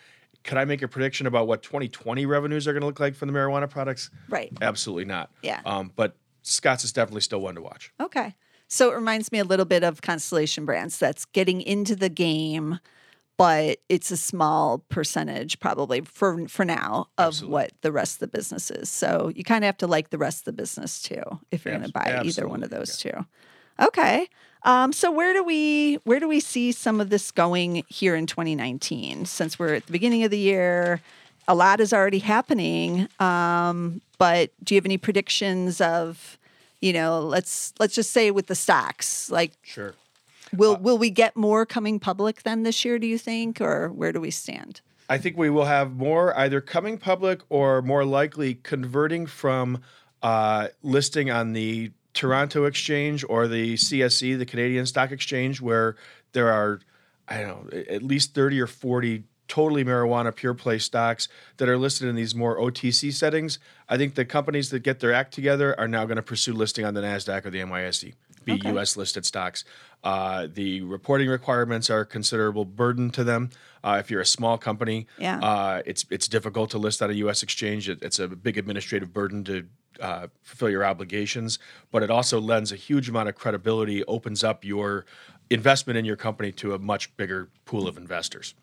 Could 0.44 0.58
I 0.58 0.66
make 0.66 0.82
a 0.82 0.88
prediction 0.88 1.28
about 1.28 1.48
what 1.48 1.62
2020 1.64 2.26
revenues 2.26 2.68
are 2.68 2.74
going 2.74 2.82
to 2.82 2.88
look 2.88 3.00
like 3.00 3.16
from 3.16 3.32
the 3.32 3.38
marijuana 3.38 3.70
products? 3.70 4.12
Right. 4.30 4.52
Absolutely 4.62 5.06
not. 5.06 5.30
Yeah. 5.42 5.62
Um, 5.66 5.92
but 5.96 6.16
Scott's 6.42 6.84
is 6.84 6.92
definitely 6.92 7.22
still 7.22 7.42
one 7.42 7.56
to 7.56 7.62
watch. 7.62 7.94
Okay. 8.00 8.36
So 8.68 8.92
it 8.92 8.96
reminds 8.96 9.32
me 9.32 9.40
a 9.40 9.44
little 9.44 9.66
bit 9.66 9.84
of 9.84 10.02
Constellation 10.02 10.66
Brands 10.66 10.98
that's 10.98 11.26
getting 11.26 11.62
into 11.62 11.96
the 11.96 12.10
game, 12.10 12.80
but 13.38 13.80
it's 13.90 14.12
a 14.12 14.18
small 14.18 14.80
percentage 14.90 15.60
probably 15.60 16.02
for 16.02 16.48
for 16.48 16.64
now 16.64 17.08
of 17.18 17.28
Absolutely. 17.28 17.52
what 17.52 17.72
the 17.82 17.92
rest 17.92 18.16
of 18.16 18.20
the 18.20 18.38
business 18.38 18.72
is. 18.72 18.90
So 18.90 19.32
you 19.36 19.44
kind 19.44 19.64
of 19.64 19.68
have 19.68 19.78
to 19.78 19.88
like 19.88 20.10
the 20.10 20.18
rest 20.18 20.42
of 20.42 20.46
the 20.46 20.54
business 20.54 21.02
too 21.02 21.22
if 21.52 21.66
you're 21.66 21.76
going 21.76 21.86
to 21.86 21.92
buy 21.92 22.22
either 22.24 22.48
one 22.48 22.64
of 22.64 22.72
absolutely, 22.72 22.78
those 22.78 22.98
two. 22.98 23.86
Okay. 23.86 24.30
Um, 24.64 24.94
so 24.94 25.12
where 25.12 25.34
do 25.34 25.44
we 25.44 25.96
where 26.04 26.20
do 26.20 26.28
we 26.28 26.40
see 26.40 26.72
some 26.72 27.02
of 27.02 27.10
this 27.10 27.32
going 27.32 27.84
here 27.90 28.16
in 28.16 28.28
2019? 28.28 29.26
Since 29.26 29.58
we're 29.58 29.74
at 29.74 29.86
the 29.86 29.92
beginning 29.92 30.24
of 30.24 30.32
the 30.32 30.38
year, 30.38 31.02
a 31.48 31.56
lot 31.56 31.80
is 31.80 31.94
already 31.94 32.20
happening. 32.20 33.08
Um, 33.20 34.02
but 34.18 34.52
do 34.64 34.74
you 34.76 34.78
have 34.78 34.86
any 34.86 34.98
predictions 34.98 35.82
of, 35.82 36.38
you 36.80 36.94
know, 36.94 37.20
let's 37.20 37.74
let's 37.80 37.96
just 37.96 38.12
say 38.12 38.32
with 38.32 38.48
the 38.48 38.56
stocks, 38.56 39.30
like 39.30 39.54
Sure. 39.64 39.94
will 40.56 40.78
will 40.78 40.98
we 40.98 41.10
get 41.10 41.36
more 41.36 41.66
coming 41.66 42.00
public 42.00 42.44
then 42.44 42.64
this 42.64 42.86
year? 42.86 43.00
Do 43.00 43.08
you 43.08 43.18
think, 43.18 43.60
or 43.60 43.90
where 43.90 44.12
do 44.12 44.22
we 44.22 44.32
stand? 44.32 44.82
I 45.10 45.18
think 45.18 45.38
we 45.38 45.50
will 45.50 45.66
have 45.66 45.94
more 45.98 46.38
either 46.38 46.62
coming 46.62 46.98
public 46.98 47.42
or 47.50 47.82
more 47.82 48.06
likely 48.06 48.56
converting 48.56 49.26
from 49.26 49.82
uh, 50.22 50.70
listing 50.84 51.30
on 51.30 51.52
the 51.54 51.92
Toronto 52.14 52.66
Exchange 52.66 53.26
or 53.28 53.48
the 53.48 53.74
CSE, 53.74 54.38
the 54.38 54.46
Canadian 54.46 54.86
Stock 54.86 55.12
Exchange, 55.12 55.60
where 55.60 55.96
there 56.32 56.50
are, 56.50 56.80
I 57.28 57.42
don't 57.42 57.74
know, 57.74 57.80
at 57.90 58.04
least 58.04 58.34
30 58.34 58.62
or 58.62 58.68
40 58.68 59.24
totally 59.52 59.84
marijuana 59.84 60.34
pure 60.34 60.54
play 60.54 60.80
stocks 60.80 61.28
that 61.58 61.68
are 61.68 61.78
listed 61.78 62.08
in 62.08 62.16
these 62.16 62.34
more 62.34 62.58
OTC 62.58 63.12
settings. 63.12 63.60
I 63.90 63.98
think 63.98 64.16
the 64.16 64.24
companies 64.24 64.70
that 64.70 64.80
get 64.80 65.02
their 65.02 65.12
act 65.14 65.34
together 65.34 65.78
are 65.78 65.90
now 65.90 66.06
going 66.06 66.16
to 66.16 66.22
pursue 66.22 66.54
listing 66.54 66.86
on 66.86 66.94
the 66.94 67.02
NASDAQ 67.02 67.46
or 67.46 67.50
the 67.50 67.60
NYSE, 67.60 68.14
be 68.46 68.54
Okay. 68.54 68.72
US 68.72 68.96
listed 68.96 69.26
stocks. 69.26 69.66
Uh, 70.06 70.48
the 70.52 70.82
reporting 70.84 71.28
requirements 71.28 71.90
are 71.90 72.00
a 72.00 72.06
considerable 72.06 72.64
burden 72.64 73.10
to 73.12 73.26
them. 73.26 73.50
Uh, 73.84 73.98
if 74.00 74.10
you're 74.10 74.22
a 74.22 74.26
small 74.26 74.58
company, 74.58 75.06
Yeah. 75.18 75.40
uh, 75.40 75.82
it's 75.86 76.06
it's 76.10 76.30
difficult 76.30 76.70
to 76.72 76.78
list 76.78 77.02
on 77.02 77.10
a 77.10 77.14
U.S. 77.26 77.44
exchange. 77.44 77.90
It, 77.90 78.02
it's 78.02 78.20
a 78.20 78.30
big 78.30 78.58
administrative 78.58 79.12
burden 79.12 79.44
to 79.44 79.66
uh, 80.00 80.28
fulfill 80.44 80.70
your 80.70 80.86
obligations, 80.86 81.60
but 81.92 82.04
it 82.04 82.10
also 82.10 82.40
lends 82.40 82.72
a 82.72 82.78
huge 82.78 83.10
amount 83.10 83.28
of 83.28 83.36
credibility, 83.36 84.04
opens 84.06 84.46
up 84.46 84.64
your 84.64 85.06
investment 85.50 85.98
in 85.98 86.06
your 86.06 86.16
company 86.16 86.54
to 86.54 86.74
a 86.74 86.80
much 86.80 87.16
bigger 87.18 87.50
pool 87.66 87.86
of 87.88 87.98
investors. 87.98 88.56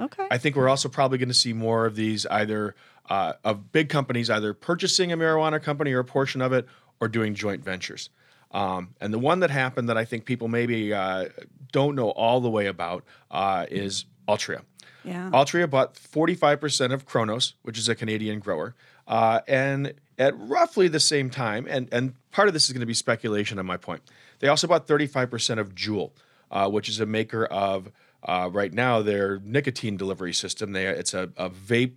Okay. 0.00 0.26
I 0.30 0.38
think 0.38 0.56
we're 0.56 0.68
also 0.68 0.88
probably 0.88 1.18
going 1.18 1.28
to 1.28 1.34
see 1.34 1.52
more 1.52 1.86
of 1.86 1.96
these 1.96 2.26
either 2.26 2.74
uh, 3.08 3.34
of 3.44 3.72
big 3.72 3.88
companies 3.88 4.30
either 4.30 4.54
purchasing 4.54 5.12
a 5.12 5.16
marijuana 5.16 5.62
company 5.62 5.92
or 5.92 6.00
a 6.00 6.04
portion 6.04 6.40
of 6.40 6.52
it 6.52 6.66
or 7.00 7.08
doing 7.08 7.34
joint 7.34 7.64
ventures. 7.64 8.10
Um, 8.52 8.94
and 9.00 9.12
the 9.12 9.18
one 9.18 9.40
that 9.40 9.50
happened 9.50 9.88
that 9.88 9.96
I 9.96 10.04
think 10.04 10.24
people 10.24 10.46
maybe 10.48 10.92
uh, 10.92 11.26
don't 11.72 11.96
know 11.96 12.10
all 12.10 12.40
the 12.40 12.50
way 12.50 12.66
about 12.66 13.04
uh, 13.30 13.66
is 13.70 14.04
Altria. 14.28 14.62
yeah. 15.04 15.30
Altria 15.32 15.68
bought 15.68 15.94
45% 15.94 16.92
of 16.92 17.06
Cronos, 17.06 17.54
which 17.62 17.78
is 17.78 17.88
a 17.88 17.94
Canadian 17.94 18.40
grower. 18.40 18.74
Uh, 19.08 19.40
and 19.48 19.94
at 20.18 20.38
roughly 20.38 20.86
the 20.86 21.00
same 21.00 21.30
time, 21.30 21.66
and, 21.68 21.88
and 21.90 22.14
part 22.30 22.46
of 22.46 22.54
this 22.54 22.66
is 22.66 22.72
going 22.72 22.80
to 22.80 22.86
be 22.86 22.94
speculation 22.94 23.58
on 23.58 23.66
my 23.66 23.76
point, 23.76 24.02
they 24.38 24.48
also 24.48 24.66
bought 24.66 24.86
35% 24.86 25.58
of 25.58 25.74
Juul, 25.74 26.12
uh, 26.50 26.68
which 26.70 26.88
is 26.88 27.00
a 27.00 27.06
maker 27.06 27.46
of, 27.46 27.90
uh, 28.24 28.48
right 28.52 28.72
now, 28.72 29.02
their 29.02 29.40
nicotine 29.44 29.96
delivery 29.96 30.32
system. 30.32 30.72
They, 30.72 30.86
it's 30.86 31.14
a, 31.14 31.30
a 31.36 31.50
vape 31.50 31.94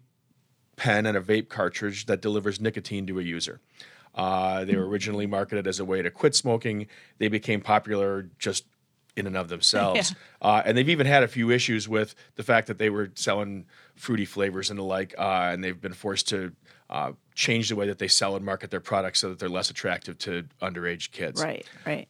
pen 0.75 1.05
and 1.05 1.17
a 1.17 1.21
vape 1.21 1.49
cartridge 1.49 2.05
that 2.07 2.21
delivers 2.21 2.59
nicotine 2.59 3.07
to 3.07 3.19
a 3.19 3.23
user. 3.23 3.61
Uh, 4.13 4.63
they 4.63 4.75
were 4.75 4.87
originally 4.87 5.27
marketed 5.27 5.67
as 5.67 5.79
a 5.79 5.85
way 5.85 6.01
to 6.01 6.09
quit 6.09 6.35
smoking. 6.35 6.87
They 7.17 7.27
became 7.27 7.61
popular 7.61 8.29
just 8.39 8.65
in 9.15 9.27
and 9.27 9.37
of 9.37 9.49
themselves. 9.49 10.15
Uh, 10.41 10.61
and 10.63 10.77
they've 10.77 10.89
even 10.89 11.07
had 11.07 11.23
a 11.23 11.27
few 11.27 11.49
issues 11.49 11.89
with 11.89 12.13
the 12.35 12.43
fact 12.43 12.67
that 12.67 12.77
they 12.77 12.91
were 12.91 13.09
selling 13.15 13.65
fruity 13.95 14.25
flavors 14.25 14.69
and 14.69 14.77
the 14.77 14.83
like, 14.83 15.15
uh, 15.17 15.49
and 15.51 15.63
they've 15.63 15.81
been 15.81 15.93
forced 15.93 16.27
to 16.27 16.51
uh, 16.87 17.13
change 17.33 17.69
the 17.69 17.75
way 17.75 17.87
that 17.87 17.97
they 17.97 18.07
sell 18.07 18.35
and 18.35 18.45
market 18.45 18.69
their 18.69 18.79
products 18.79 19.21
so 19.21 19.29
that 19.29 19.39
they're 19.39 19.49
less 19.49 19.71
attractive 19.71 20.19
to 20.19 20.43
underage 20.61 21.09
kids 21.09 21.41
right. 21.41 21.65
Right. 21.83 22.07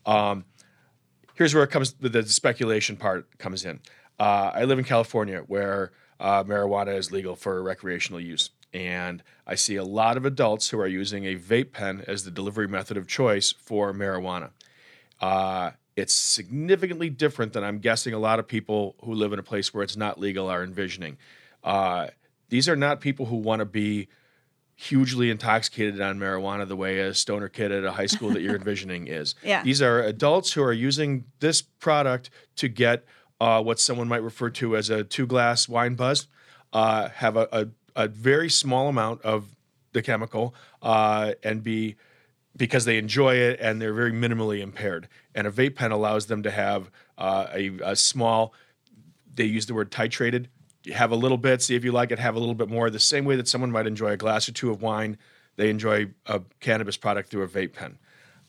here's 1.36 1.54
where 1.54 1.64
it 1.64 1.70
comes 1.70 1.94
the, 1.94 2.10
the 2.10 2.24
speculation 2.24 2.98
part 2.98 3.38
comes 3.38 3.64
in 3.64 3.80
uh, 4.20 4.52
i 4.54 4.64
live 4.64 4.80
in 4.80 4.86
california 4.86 5.40
where 5.48 5.92
uh, 6.20 6.44
marijuana 6.44 6.96
is 6.96 7.12
legal 7.12 7.36
for 7.36 7.62
recreational 7.62 8.20
use 8.20 8.50
and 8.74 9.24
i 9.46 9.56
see 9.56 9.76
a 9.76 9.84
lot 9.84 10.18
of 10.18 10.26
adults 10.26 10.70
who 10.70 10.80
are 10.80 10.88
using 10.88 11.26
a 11.26 11.36
vape 11.36 11.72
pen 11.72 12.04
as 12.08 12.24
the 12.24 12.32
delivery 12.32 12.68
method 12.68 12.98
of 12.98 13.08
choice 13.08 13.52
for 13.52 13.94
marijuana 13.94 14.52
uh, 15.22 15.72
it's 15.96 16.14
significantly 16.14 17.10
different 17.10 17.54
than 17.54 17.64
i'm 17.64 17.80
guessing 17.80 18.14
a 18.14 18.20
lot 18.20 18.40
of 18.40 18.48
people 18.48 18.96
who 19.04 19.14
live 19.14 19.34
in 19.34 19.40
a 19.40 19.44
place 19.44 19.74
where 19.74 19.84
it's 19.84 19.98
not 19.98 20.20
legal 20.20 20.48
are 20.48 20.64
envisioning 20.64 21.18
uh, 21.64 22.08
these 22.50 22.70
are 22.70 22.76
not 22.76 23.02
people 23.02 23.26
who 23.26 23.36
want 23.36 23.60
to 23.60 23.66
be 23.66 24.08
hugely 24.76 25.30
intoxicated 25.30 26.02
on 26.02 26.20
marijuana 26.20 26.68
the 26.68 26.76
way 26.76 27.00
a 27.00 27.14
stoner 27.14 27.48
kid 27.48 27.72
at 27.72 27.84
a 27.86 27.92
high 27.92 28.06
school 28.06 28.30
that 28.30 28.42
you're 28.42 28.56
envisioning 28.64 29.08
is. 29.08 29.36
Yeah. 29.44 29.64
These 29.64 29.82
are 29.82 30.02
adults 30.02 30.52
who 30.52 30.62
are 30.64 30.74
using 30.74 31.26
this 31.40 31.62
product 31.62 32.30
to 32.58 32.68
get 32.68 33.06
uh, 33.40 33.62
what 33.62 33.80
someone 33.80 34.08
might 34.08 34.24
refer 34.24 34.50
to 34.50 34.76
as 34.76 34.90
a 34.90 35.04
two 35.04 35.28
glass 35.28 35.68
wine 35.68 35.96
buzz, 35.96 36.28
uh, 36.74 37.10
have 37.10 37.38
a, 37.38 37.48
a, 37.52 37.68
a 37.96 38.08
very 38.08 38.50
small 38.50 38.88
amount 38.88 39.22
of 39.22 39.56
the 39.94 40.02
chemical, 40.02 40.54
uh, 40.82 41.34
and 41.44 41.64
be 41.64 41.96
because 42.58 42.86
they 42.86 42.98
enjoy 42.98 43.36
it 43.36 43.60
and 43.60 43.82
they're 43.82 43.94
very 43.94 44.12
minimally 44.12 44.62
impaired. 44.62 45.08
And 45.34 45.46
a 45.48 45.52
vape 45.52 45.76
pen 45.76 45.92
allows 45.92 46.28
them 46.28 46.44
to 46.44 46.52
have 46.52 46.90
uh, 47.18 47.48
a, 47.54 47.72
a 47.84 47.96
small, 47.96 48.54
they 49.34 49.44
use 49.46 49.66
the 49.66 49.74
word 49.74 49.92
titrated. 49.92 50.48
Have 50.94 51.12
a 51.12 51.16
little 51.16 51.38
bit, 51.38 51.62
see 51.62 51.76
if 51.76 51.84
you 51.84 51.92
like 51.92 52.12
it, 52.12 52.20
have 52.20 52.36
a 52.36 52.40
little 52.40 52.56
bit 52.56 52.70
more. 52.70 52.90
The 52.90 53.00
same 53.00 53.26
way 53.26 53.36
that 53.36 53.48
someone 53.48 53.72
might 53.72 53.88
enjoy 53.88 54.12
a 54.12 54.18
glass 54.18 54.48
or 54.48 54.52
two 54.52 54.70
of 54.70 54.82
wine, 54.82 55.18
they 55.58 55.70
enjoy 55.70 56.08
a 56.28 56.42
cannabis 56.60 56.96
product 56.96 57.30
through 57.30 57.44
a 57.44 57.48
vape 57.48 57.74
pen. 57.74 57.98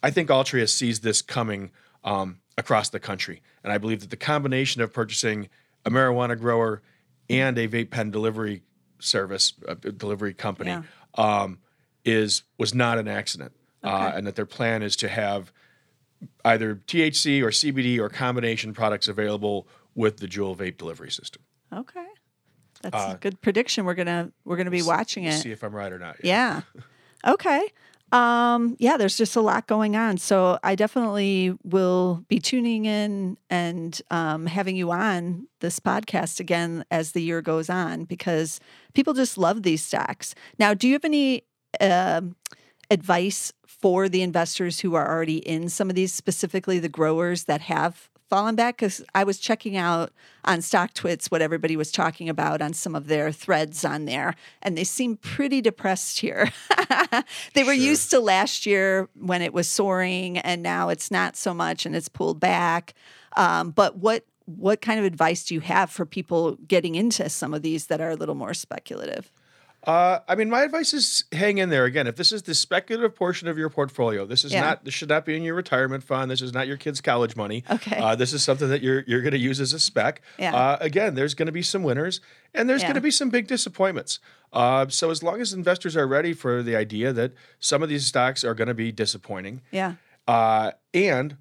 I 0.02 0.10
think 0.10 0.28
Altria 0.28 0.68
sees 0.68 1.00
this 1.00 1.22
coming 1.22 1.70
um, 2.06 2.38
across 2.56 2.88
the 2.88 2.98
country. 3.00 3.42
And 3.62 3.70
I 3.72 3.76
believe 3.78 4.00
that 4.00 4.08
the 4.10 4.16
combination 4.16 4.80
of 4.80 4.92
purchasing 4.92 5.48
a 5.84 5.90
marijuana 5.90 6.38
grower 6.38 6.80
and 7.28 7.58
a 7.58 7.68
vape 7.68 7.90
pen 7.90 8.10
delivery 8.10 8.62
service, 9.00 9.52
a 9.68 9.74
delivery 9.74 10.32
company, 10.32 10.70
Yeah. 10.70 10.82
um, 11.16 11.58
is 12.04 12.44
was 12.58 12.72
not 12.74 12.98
an 12.98 13.08
accident. 13.08 13.52
Uh, 13.82 14.10
and 14.16 14.26
that 14.26 14.34
their 14.34 14.46
plan 14.46 14.82
is 14.82 14.96
to 14.96 15.06
have 15.08 15.52
either 16.44 16.74
THC 16.74 17.40
or 17.42 17.50
CBD 17.50 18.00
or 18.00 18.08
combination 18.08 18.72
products 18.74 19.06
available 19.06 19.68
with 19.94 20.16
the 20.16 20.26
Juul 20.26 20.56
vape 20.56 20.76
delivery 20.76 21.10
system. 21.10 21.42
Okay. 21.72 22.04
That's 22.82 22.96
a 23.14 23.18
good 23.20 23.40
prediction. 23.42 23.84
We're 23.84 23.94
gonna 23.94 24.32
we're 24.44 24.56
gonna 24.56 24.70
be 24.72 24.82
watching 24.82 25.24
it. 25.24 25.34
Uh, 25.34 25.38
See 25.38 25.50
if 25.52 25.62
I'm 25.62 25.74
right 25.74 25.92
or 25.92 25.98
not. 25.98 26.16
Yeah. 26.24 26.62
Okay. 27.26 27.66
Um, 28.12 28.76
yeah, 28.78 28.96
there's 28.96 29.16
just 29.16 29.34
a 29.34 29.40
lot 29.40 29.66
going 29.66 29.96
on. 29.96 30.16
So 30.18 30.58
I 30.62 30.76
definitely 30.76 31.54
will 31.64 32.24
be 32.28 32.38
tuning 32.38 32.84
in 32.84 33.36
and 33.50 34.00
um, 34.10 34.46
having 34.46 34.76
you 34.76 34.92
on 34.92 35.48
this 35.60 35.80
podcast 35.80 36.38
again 36.38 36.84
as 36.90 37.12
the 37.12 37.22
year 37.22 37.42
goes 37.42 37.68
on 37.68 38.04
because 38.04 38.60
people 38.94 39.12
just 39.12 39.36
love 39.36 39.64
these 39.64 39.82
stocks. 39.82 40.34
Now, 40.58 40.72
do 40.72 40.86
you 40.86 40.94
have 40.94 41.04
any 41.04 41.42
um 41.80 42.36
advice 42.90 43.52
for 43.66 44.08
the 44.08 44.22
investors 44.22 44.80
who 44.80 44.94
are 44.94 45.08
already 45.10 45.38
in 45.38 45.68
some 45.68 45.90
of 45.90 45.96
these, 45.96 46.14
specifically 46.14 46.78
the 46.78 46.88
growers 46.88 47.44
that 47.44 47.60
have 47.62 48.08
fallen 48.28 48.54
back? 48.56 48.76
Because 48.76 49.02
I 49.14 49.24
was 49.24 49.38
checking 49.38 49.76
out 49.76 50.12
on 50.44 50.58
StockTwits 50.58 51.30
what 51.30 51.42
everybody 51.42 51.76
was 51.76 51.90
talking 51.92 52.28
about 52.28 52.62
on 52.62 52.72
some 52.72 52.94
of 52.94 53.06
their 53.06 53.32
threads 53.32 53.84
on 53.84 54.04
there, 54.04 54.34
and 54.62 54.76
they 54.76 54.84
seem 54.84 55.16
pretty 55.16 55.60
depressed 55.60 56.18
here. 56.20 56.50
they 57.54 57.62
were 57.64 57.74
Sure. 57.74 57.74
used 57.74 58.10
to 58.10 58.20
last 58.20 58.66
year 58.66 59.08
when 59.14 59.42
it 59.42 59.52
was 59.52 59.68
soaring, 59.68 60.38
and 60.38 60.62
now 60.62 60.88
it's 60.88 61.10
not 61.10 61.36
so 61.36 61.52
much, 61.54 61.86
and 61.86 61.94
it's 61.96 62.08
pulled 62.08 62.40
back. 62.40 62.94
Um, 63.36 63.70
but 63.70 63.96
what 63.98 64.24
what 64.46 64.80
kind 64.80 65.00
of 65.00 65.04
advice 65.04 65.44
do 65.44 65.54
you 65.54 65.60
have 65.60 65.90
for 65.90 66.06
people 66.06 66.56
getting 66.68 66.94
into 66.94 67.28
some 67.28 67.52
of 67.52 67.62
these 67.62 67.86
that 67.86 68.00
are 68.00 68.10
a 68.10 68.14
little 68.14 68.36
more 68.36 68.54
speculative? 68.54 69.32
Uh, 69.86 70.18
I 70.26 70.34
mean, 70.34 70.50
my 70.50 70.62
advice 70.62 70.92
is 70.92 71.22
hang 71.30 71.58
in 71.58 71.68
there. 71.70 71.84
Again, 71.84 72.08
if 72.08 72.16
this 72.16 72.32
is 72.32 72.42
the 72.42 72.54
speculative 72.56 73.14
portion 73.14 73.46
of 73.46 73.56
your 73.56 73.70
portfolio, 73.70 74.26
this 74.26 74.44
is 74.44 74.52
Yeah. 74.52 74.62
not. 74.62 74.84
This 74.84 74.94
should 74.94 75.08
not 75.08 75.24
be 75.24 75.36
in 75.36 75.44
your 75.44 75.54
retirement 75.54 76.02
fund. 76.02 76.28
This 76.28 76.42
is 76.42 76.52
not 76.52 76.66
your 76.66 76.76
kids' 76.76 77.00
college 77.00 77.36
money. 77.36 77.62
Okay. 77.70 77.96
Uh, 77.96 78.16
this 78.16 78.32
is 78.32 78.42
something 78.42 78.68
that 78.68 78.82
you're 78.82 79.04
you're 79.06 79.20
going 79.22 79.32
to 79.32 79.38
use 79.38 79.60
as 79.60 79.72
a 79.72 79.78
spec. 79.78 80.22
Yeah. 80.38 80.54
Uh, 80.56 80.78
again, 80.80 81.14
there's 81.14 81.34
going 81.34 81.46
to 81.46 81.52
be 81.52 81.62
some 81.62 81.84
winners 81.84 82.20
and 82.52 82.68
there's 82.68 82.82
Yeah. 82.82 82.88
going 82.88 82.94
to 82.96 83.00
be 83.00 83.12
some 83.12 83.30
big 83.30 83.46
disappointments. 83.46 84.18
Uh, 84.52 84.86
so 84.88 85.10
as 85.10 85.22
long 85.22 85.40
as 85.40 85.52
investors 85.52 85.96
are 85.96 86.06
ready 86.06 86.32
for 86.32 86.62
the 86.64 86.74
idea 86.74 87.12
that 87.12 87.32
some 87.60 87.82
of 87.82 87.88
these 87.88 88.06
stocks 88.06 88.42
are 88.42 88.54
going 88.54 88.68
to 88.68 88.74
be 88.74 88.90
disappointing, 88.90 89.60
Yeah. 89.70 89.94
uh, 90.26 90.72
and 90.94 91.36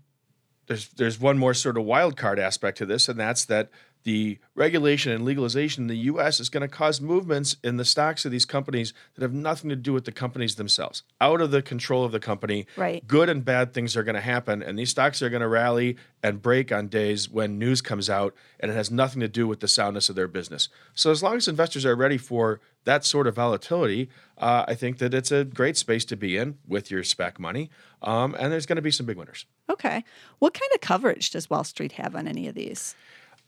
there's 0.68 0.90
there's 0.90 1.20
one 1.20 1.40
more 1.40 1.54
sort 1.56 1.78
of 1.78 1.84
wild 1.86 2.16
card 2.16 2.38
aspect 2.40 2.78
to 2.78 2.86
this, 2.86 3.10
and 3.10 3.20
that's 3.20 3.46
that 3.46 3.70
the 4.06 4.38
regulation 4.54 5.12
and 5.12 5.26
legalization 5.26 5.84
in 5.84 5.88
the 5.88 5.98
U.S. 5.98 6.39
is 6.39 6.50
going 6.50 6.62
to 6.62 6.68
cause 6.68 7.02
movements 7.02 7.58
in 7.63 7.78
the 7.78 7.84
stocks 7.84 8.24
of 8.24 8.32
these 8.32 8.46
companies 8.46 8.94
that 9.15 9.24
have 9.24 9.34
nothing 9.34 9.70
to 9.72 9.76
do 9.76 9.94
with 9.94 10.06
the 10.06 10.12
companies 10.12 10.56
themselves, 10.56 11.02
out 11.20 11.41
of 11.41 11.50
the 11.50 11.63
control 11.63 12.06
of 12.06 12.12
the 12.12 12.20
company. 12.20 12.68
Right. 12.78 13.06
Good 13.06 13.30
and 13.30 13.44
bad 13.44 13.74
things 13.74 13.98
are 13.98 14.04
going 14.04 14.15
to 14.15 14.22
happen, 14.22 14.62
and 14.62 14.78
these 14.78 14.91
stocks 14.91 15.24
are 15.24 15.30
going 15.30 15.41
to 15.41 15.48
rally 15.48 15.98
and 16.22 16.39
break 16.39 16.72
on 16.72 16.88
days 16.88 17.30
when 17.30 17.58
news 17.58 17.82
comes 17.82 18.08
out, 18.08 18.36
and 18.60 18.72
it 18.72 18.76
has 18.76 18.91
nothing 18.91 19.22
to 19.22 19.28
do 19.28 19.48
with 19.48 19.60
the 19.60 19.68
soundness 19.68 20.08
of 20.08 20.15
their 20.15 20.28
business. 20.28 20.70
So 20.94 21.10
as 21.10 21.24
long 21.24 21.38
as 21.38 21.48
investors 21.48 21.84
are 21.84 21.96
ready 21.96 22.20
for 22.20 22.62
that 22.84 23.04
sort 23.06 23.26
of 23.26 23.34
volatility, 23.34 24.10
uh, 24.38 24.65
I 24.68 24.76
think 24.76 25.00
that 25.00 25.15
it's 25.15 25.32
a 25.32 25.44
great 25.44 25.78
space 25.78 26.06
to 26.06 26.15
be 26.15 26.38
in 26.38 26.60
with 26.68 26.91
your 26.91 27.04
spec 27.04 27.39
money, 27.39 27.72
um, 28.04 28.36
and 28.38 28.54
there's 28.54 28.68
going 28.68 28.76
to 28.76 28.84
be 28.84 28.91
some 28.91 29.08
big 29.08 29.18
winners. 29.18 29.48
Okay. 29.68 30.04
What 30.38 30.54
kind 30.54 30.72
of 30.76 30.82
coverage 30.82 31.32
does 31.32 31.50
Wall 31.50 31.63
Street 31.63 31.94
have 31.94 32.15
on 32.15 32.28
any 32.28 32.48
of 32.48 32.54
these? 32.54 32.96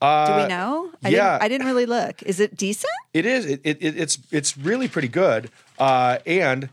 Do 0.01 0.05
Uh, 0.07 0.41
we 0.43 0.47
know? 0.49 0.91
I 1.03 1.09
yeah. 1.09 1.31
Didn't, 1.33 1.41
I 1.43 1.47
didn't 1.47 1.67
really 1.67 1.85
look. 1.85 2.21
Is 2.23 2.39
it 2.39 2.55
decent? 2.55 2.91
It 3.13 3.25
is. 3.25 3.45
It, 3.45 3.61
it, 3.63 3.77
it- 3.81 3.97
it's 3.97 4.19
it's 4.31 4.57
really 4.57 4.87
pretty 4.87 5.07
good, 5.07 5.49
uh, 5.79 6.19
and 6.25 6.69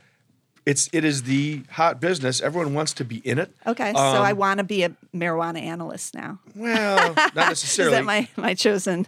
it's 0.66 0.88
it 0.92 1.04
is 1.04 1.22
the 1.24 1.62
hot 1.70 2.00
business. 2.00 2.40
Everyone 2.40 2.74
wants 2.74 2.92
to 2.94 3.04
be 3.04 3.16
in 3.18 3.38
it. 3.38 3.54
Okay. 3.66 3.92
so 3.92 3.98
Um, 3.98 4.22
I 4.22 4.32
want 4.34 4.58
to 4.58 4.64
be 4.64 4.82
a 4.82 4.90
marijuana 5.14 5.60
analyst 5.62 6.14
now. 6.14 6.38
Well, 6.54 7.14
not 7.16 7.34
necessarily. 7.34 7.94
Is 7.94 7.98
that 8.00 8.04
my, 8.04 8.28
my 8.36 8.52
chosen 8.54 9.06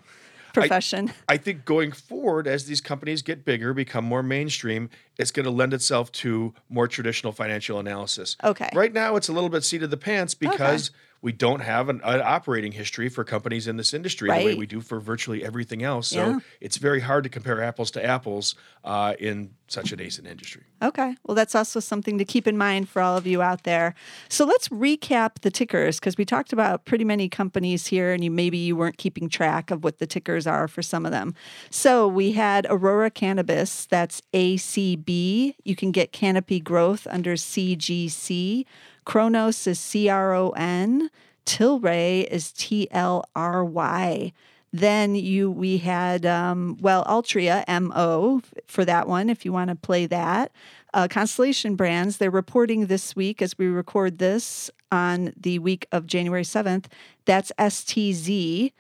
profession? 0.55 1.13
I 1.29 1.37
think 1.37 1.65
going 1.65 1.93
forward, 1.93 2.47
as 2.47 2.65
these 2.67 2.81
companies 2.81 3.23
get 3.23 3.45
bigger, 3.45 3.73
become 3.75 4.05
more 4.05 4.23
mainstream, 4.23 4.89
it's 5.19 5.31
going 5.31 5.45
to 5.45 5.51
lend 5.51 5.75
itself 5.75 6.11
to 6.13 6.55
more 6.71 6.89
traditional 6.89 7.33
financial 7.33 7.79
analysis. 7.79 8.37
Okay. 8.43 8.69
Right 8.75 8.93
now, 8.93 9.17
it's 9.17 9.29
a 9.29 9.33
little 9.33 9.51
bit 9.51 9.65
seat 9.65 9.83
of 9.83 9.91
the 9.91 9.97
pants 9.99 10.35
because 10.35 10.91
we 11.27 11.33
don't 11.33 11.59
have 11.59 11.89
an, 11.89 12.01
an 12.05 12.23
operating 12.25 12.71
history 12.71 13.09
for 13.09 13.25
companies 13.25 13.67
in 13.67 13.77
this 13.77 13.93
industry 13.93 14.29
the 14.29 14.45
way 14.45 14.55
we 14.55 14.65
do 14.65 14.81
for 14.81 15.01
virtually 15.01 15.45
everything 15.45 15.83
else. 15.83 16.07
So 16.07 16.25
Yeah. 16.25 16.39
it's 16.61 16.77
very 16.77 17.01
hard 17.01 17.25
to 17.25 17.29
compare 17.29 17.61
apples 17.61 17.91
to 17.91 18.05
apples 18.05 18.55
uh, 18.85 19.15
in 19.19 19.51
such 19.67 19.91
a 19.91 19.97
nascent 19.97 20.29
industry. 20.29 20.62
Okay. 20.81 21.17
Well, 21.25 21.35
that's 21.35 21.57
also 21.57 21.81
something 21.81 22.17
to 22.19 22.25
keep 22.25 22.47
in 22.47 22.57
mind 22.57 22.89
for 22.89 23.03
all 23.03 23.17
of 23.17 23.27
you 23.27 23.43
out 23.43 23.65
there. 23.65 23.97
So 24.29 24.45
let's 24.45 24.69
recap 24.69 25.41
the 25.41 25.51
tickers 25.51 25.99
because 25.99 26.17
we 26.17 26.25
talked 26.25 26.53
about 26.53 26.85
pretty 26.85 27.05
many 27.05 27.29
companies 27.29 27.89
here, 27.89 28.12
and 28.12 28.23
you 28.23 28.31
maybe 28.31 28.59
you 28.59 28.77
weren't 28.77 28.97
keeping 28.97 29.29
track 29.29 29.73
of 29.73 29.83
what 29.83 29.99
the 29.99 30.07
tickers 30.07 30.47
are 30.47 30.69
for 30.69 30.81
some 30.81 31.05
of 31.05 31.11
them. 31.11 31.35
So 31.71 32.07
we 32.07 32.33
had 32.33 32.69
Aurora 32.71 33.11
Cannabis, 33.11 33.87
that's 33.87 34.23
ACB. 34.33 35.57
You 35.65 35.75
can 35.75 35.91
get 35.91 36.12
Canopy 36.12 36.61
Growth 36.61 37.09
under 37.11 37.35
CGC. 37.35 38.65
Cronos 39.07 39.66
is 39.66 39.81
C 39.81 40.11
R 40.11 40.35
O 40.35 40.51
N. 40.51 41.11
Tilray 41.47 42.27
is 42.27 42.53
T 42.53 42.88
L 42.90 43.25
R 43.35 43.64
Y. 43.64 44.33
Then 44.73 45.14
you 45.14 45.51
we 45.51 45.79
had 45.79 46.27
um, 46.27 46.77
well 46.81 47.05
Altria 47.05 47.64
M 47.66 47.92
O 47.97 48.42
for 48.66 48.85
that 48.85 49.09
one 49.09 49.31
if 49.31 49.47
you 49.47 49.53
want 49.53 49.71
to 49.71 49.77
play 49.77 50.05
that. 50.07 50.53
Uh, 50.92 51.09
Constellation 51.09 51.77
Brands 51.77 52.19
they're 52.19 52.31
reporting 52.31 52.87
this 52.87 53.16
week 53.16 53.40
as 53.40 53.57
we 53.57 53.66
record 53.69 54.19
this 54.19 54.71
on 54.92 55.33
the 55.37 55.61
week 55.61 55.87
of 55.92 56.07
January 56.07 56.45
seventh. 56.45 56.88
That's 57.25 57.53
STZ. 57.59 58.73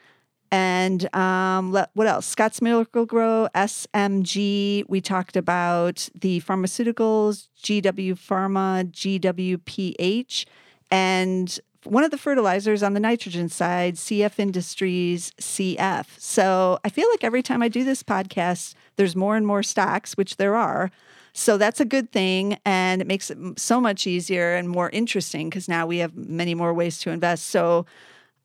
And 0.50 1.14
um, 1.14 1.72
what 1.72 2.06
else? 2.06 2.26
Scott's 2.26 2.62
Miracle-Gro, 2.62 3.48
SMG. 3.54 4.84
We 4.88 5.00
talked 5.00 5.36
about 5.36 6.08
the 6.18 6.40
pharmaceuticals, 6.40 7.48
GW 7.62 8.14
Pharma, 8.14 8.90
GWPH, 8.90 10.44
and 10.90 11.58
one 11.86 12.04
of 12.04 12.10
the 12.10 12.18
fertilizers 12.18 12.82
on 12.82 12.94
the 12.94 13.00
nitrogen 13.00 13.48
side, 13.48 13.94
CF 13.94 14.38
Industries, 14.38 15.32
CF. 15.40 16.06
So 16.18 16.78
I 16.84 16.88
feel 16.88 17.08
like 17.10 17.24
every 17.24 17.42
time 17.42 17.62
I 17.62 17.68
do 17.68 17.84
this 17.84 18.02
podcast, 18.02 18.74
there's 18.96 19.14
more 19.16 19.36
and 19.36 19.46
more 19.46 19.62
stocks, 19.62 20.16
which 20.16 20.36
there 20.36 20.56
are. 20.56 20.90
So 21.32 21.58
that's 21.58 21.80
a 21.80 21.84
good 21.84 22.12
thing. 22.12 22.58
And 22.64 23.00
it 23.00 23.06
makes 23.06 23.30
it 23.30 23.38
so 23.56 23.80
much 23.80 24.06
easier 24.06 24.54
and 24.54 24.68
more 24.68 24.90
interesting 24.90 25.48
because 25.48 25.68
now 25.68 25.86
we 25.86 25.98
have 25.98 26.16
many 26.16 26.54
more 26.54 26.72
ways 26.72 26.98
to 27.00 27.10
invest. 27.10 27.46
So 27.46 27.86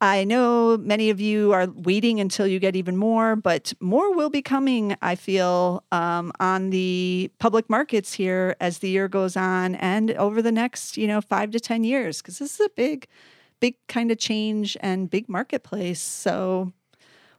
I 0.02 0.24
know 0.24 0.78
many 0.78 1.12
of 1.12 1.22
you 1.22 1.54
are 1.54 1.68
waiting 1.68 2.20
until 2.20 2.48
you 2.48 2.58
get 2.58 2.76
even 2.76 2.98
more, 2.98 3.36
but 3.36 3.72
more 3.80 4.16
will 4.16 4.32
be 4.32 4.42
coming, 4.42 4.98
I 5.00 5.14
feel, 5.14 5.84
um, 5.92 6.32
on 6.40 6.72
the 6.72 7.30
public 7.38 7.70
markets 7.70 8.14
here 8.14 8.56
as 8.60 8.80
the 8.80 8.90
year 8.90 9.08
goes 9.08 9.38
on 9.38 9.76
and 9.76 10.10
over 10.14 10.42
the 10.42 10.52
next, 10.52 10.98
you 10.98 11.06
know, 11.06 11.22
five 11.22 11.52
to 11.52 11.60
10 11.60 11.84
years, 11.84 12.20
because 12.20 12.40
this 12.40 12.60
is 12.60 12.66
a 12.66 12.70
big, 12.70 13.08
big 13.60 13.76
kind 13.88 14.10
of 14.10 14.18
change 14.18 14.76
and 14.82 15.08
big 15.08 15.30
marketplace. 15.30 16.02
So 16.02 16.74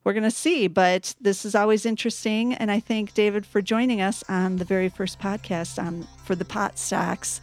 we're 0.04 0.12
going 0.12 0.22
to 0.22 0.30
see, 0.30 0.68
but 0.68 1.16
this 1.20 1.44
is 1.44 1.56
always 1.56 1.84
interesting. 1.84 2.54
And 2.54 2.70
I 2.70 2.78
thank 2.78 3.12
David 3.12 3.44
for 3.44 3.60
joining 3.60 4.00
us 4.00 4.22
on 4.28 4.58
the 4.58 4.64
very 4.64 4.88
first 4.88 5.18
podcast 5.18 5.82
on 5.82 6.06
for 6.24 6.36
the 6.36 6.44
pot 6.44 6.78
stocks. 6.78 7.40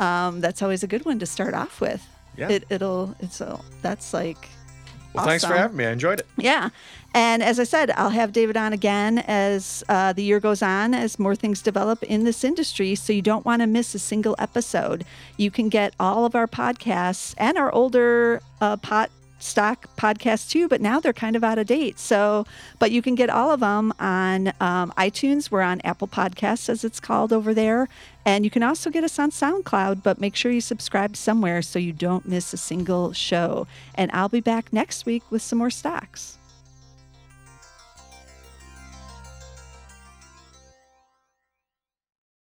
Um, 0.00 0.40
that's 0.40 0.60
always 0.60 0.82
a 0.82 0.88
good 0.88 1.04
one 1.04 1.20
to 1.20 1.26
start 1.26 1.54
off 1.54 1.80
with. 1.80 2.04
Yeah. 2.36 2.48
It, 2.50 2.64
it'll, 2.68 3.14
it's 3.20 3.40
a, 3.40 3.60
that's 3.80 4.12
like, 4.12 4.48
Well, 5.16 5.24
thanks 5.24 5.44
for 5.44 5.54
having 5.54 5.76
me. 5.76 5.86
I 5.86 5.90
enjoyed 5.90 6.20
it. 6.20 6.26
yeah. 6.36 6.70
And 7.14 7.42
as 7.42 7.58
I 7.58 7.64
said, 7.64 7.90
I'll 7.92 8.10
have 8.10 8.32
David 8.32 8.58
on 8.58 8.74
again 8.74 9.20
as 9.20 9.82
uh, 9.88 10.12
the 10.12 10.22
year 10.22 10.38
goes 10.38 10.60
on, 10.60 10.92
as 10.92 11.18
more 11.18 11.34
things 11.34 11.62
develop 11.62 12.02
in 12.02 12.24
this 12.24 12.44
industry. 12.44 12.94
So 12.94 13.14
you 13.14 13.22
don't 13.22 13.46
want 13.46 13.62
to 13.62 13.66
miss 13.66 13.94
a 13.94 13.98
single 13.98 14.36
episode. 14.38 15.04
You 15.38 15.50
can 15.50 15.70
get 15.70 15.94
all 15.98 16.26
of 16.26 16.34
our 16.34 16.46
podcasts 16.46 17.34
and 17.38 17.56
our 17.56 17.72
older 17.72 18.42
uh, 18.60 18.76
pot 18.76 19.10
stock 19.38 19.86
podcasts 19.96 20.48
too, 20.50 20.68
but 20.68 20.80
now 20.80 21.00
they're 21.00 21.12
kind 21.12 21.36
of 21.36 21.44
out 21.44 21.58
of 21.58 21.66
date. 21.66 21.98
So, 21.98 22.46
but 22.78 22.90
you 22.90 23.02
can 23.02 23.14
get 23.14 23.30
all 23.30 23.50
of 23.50 23.60
them 23.60 23.92
on 23.98 24.48
um, 24.60 24.92
iTunes. 24.98 25.50
We're 25.50 25.62
on 25.62 25.80
Apple 25.84 26.08
Podcasts, 26.08 26.68
as 26.68 26.84
it's 26.84 27.00
called 27.00 27.32
over 27.32 27.54
there. 27.54 27.88
And 28.26 28.44
you 28.44 28.50
can 28.50 28.64
also 28.64 28.90
get 28.90 29.04
us 29.04 29.20
on 29.20 29.30
SoundCloud, 29.30 30.02
but 30.02 30.20
make 30.20 30.34
sure 30.34 30.50
you 30.50 30.60
subscribe 30.60 31.16
somewhere 31.16 31.62
so 31.62 31.78
you 31.78 31.92
don't 31.92 32.26
miss 32.26 32.52
a 32.52 32.56
single 32.56 33.12
show. 33.12 33.68
And 33.94 34.10
I'll 34.12 34.28
be 34.28 34.40
back 34.40 34.72
next 34.72 35.06
week 35.06 35.22
with 35.30 35.42
some 35.42 35.58
more 35.60 35.70
stocks. 35.70 36.36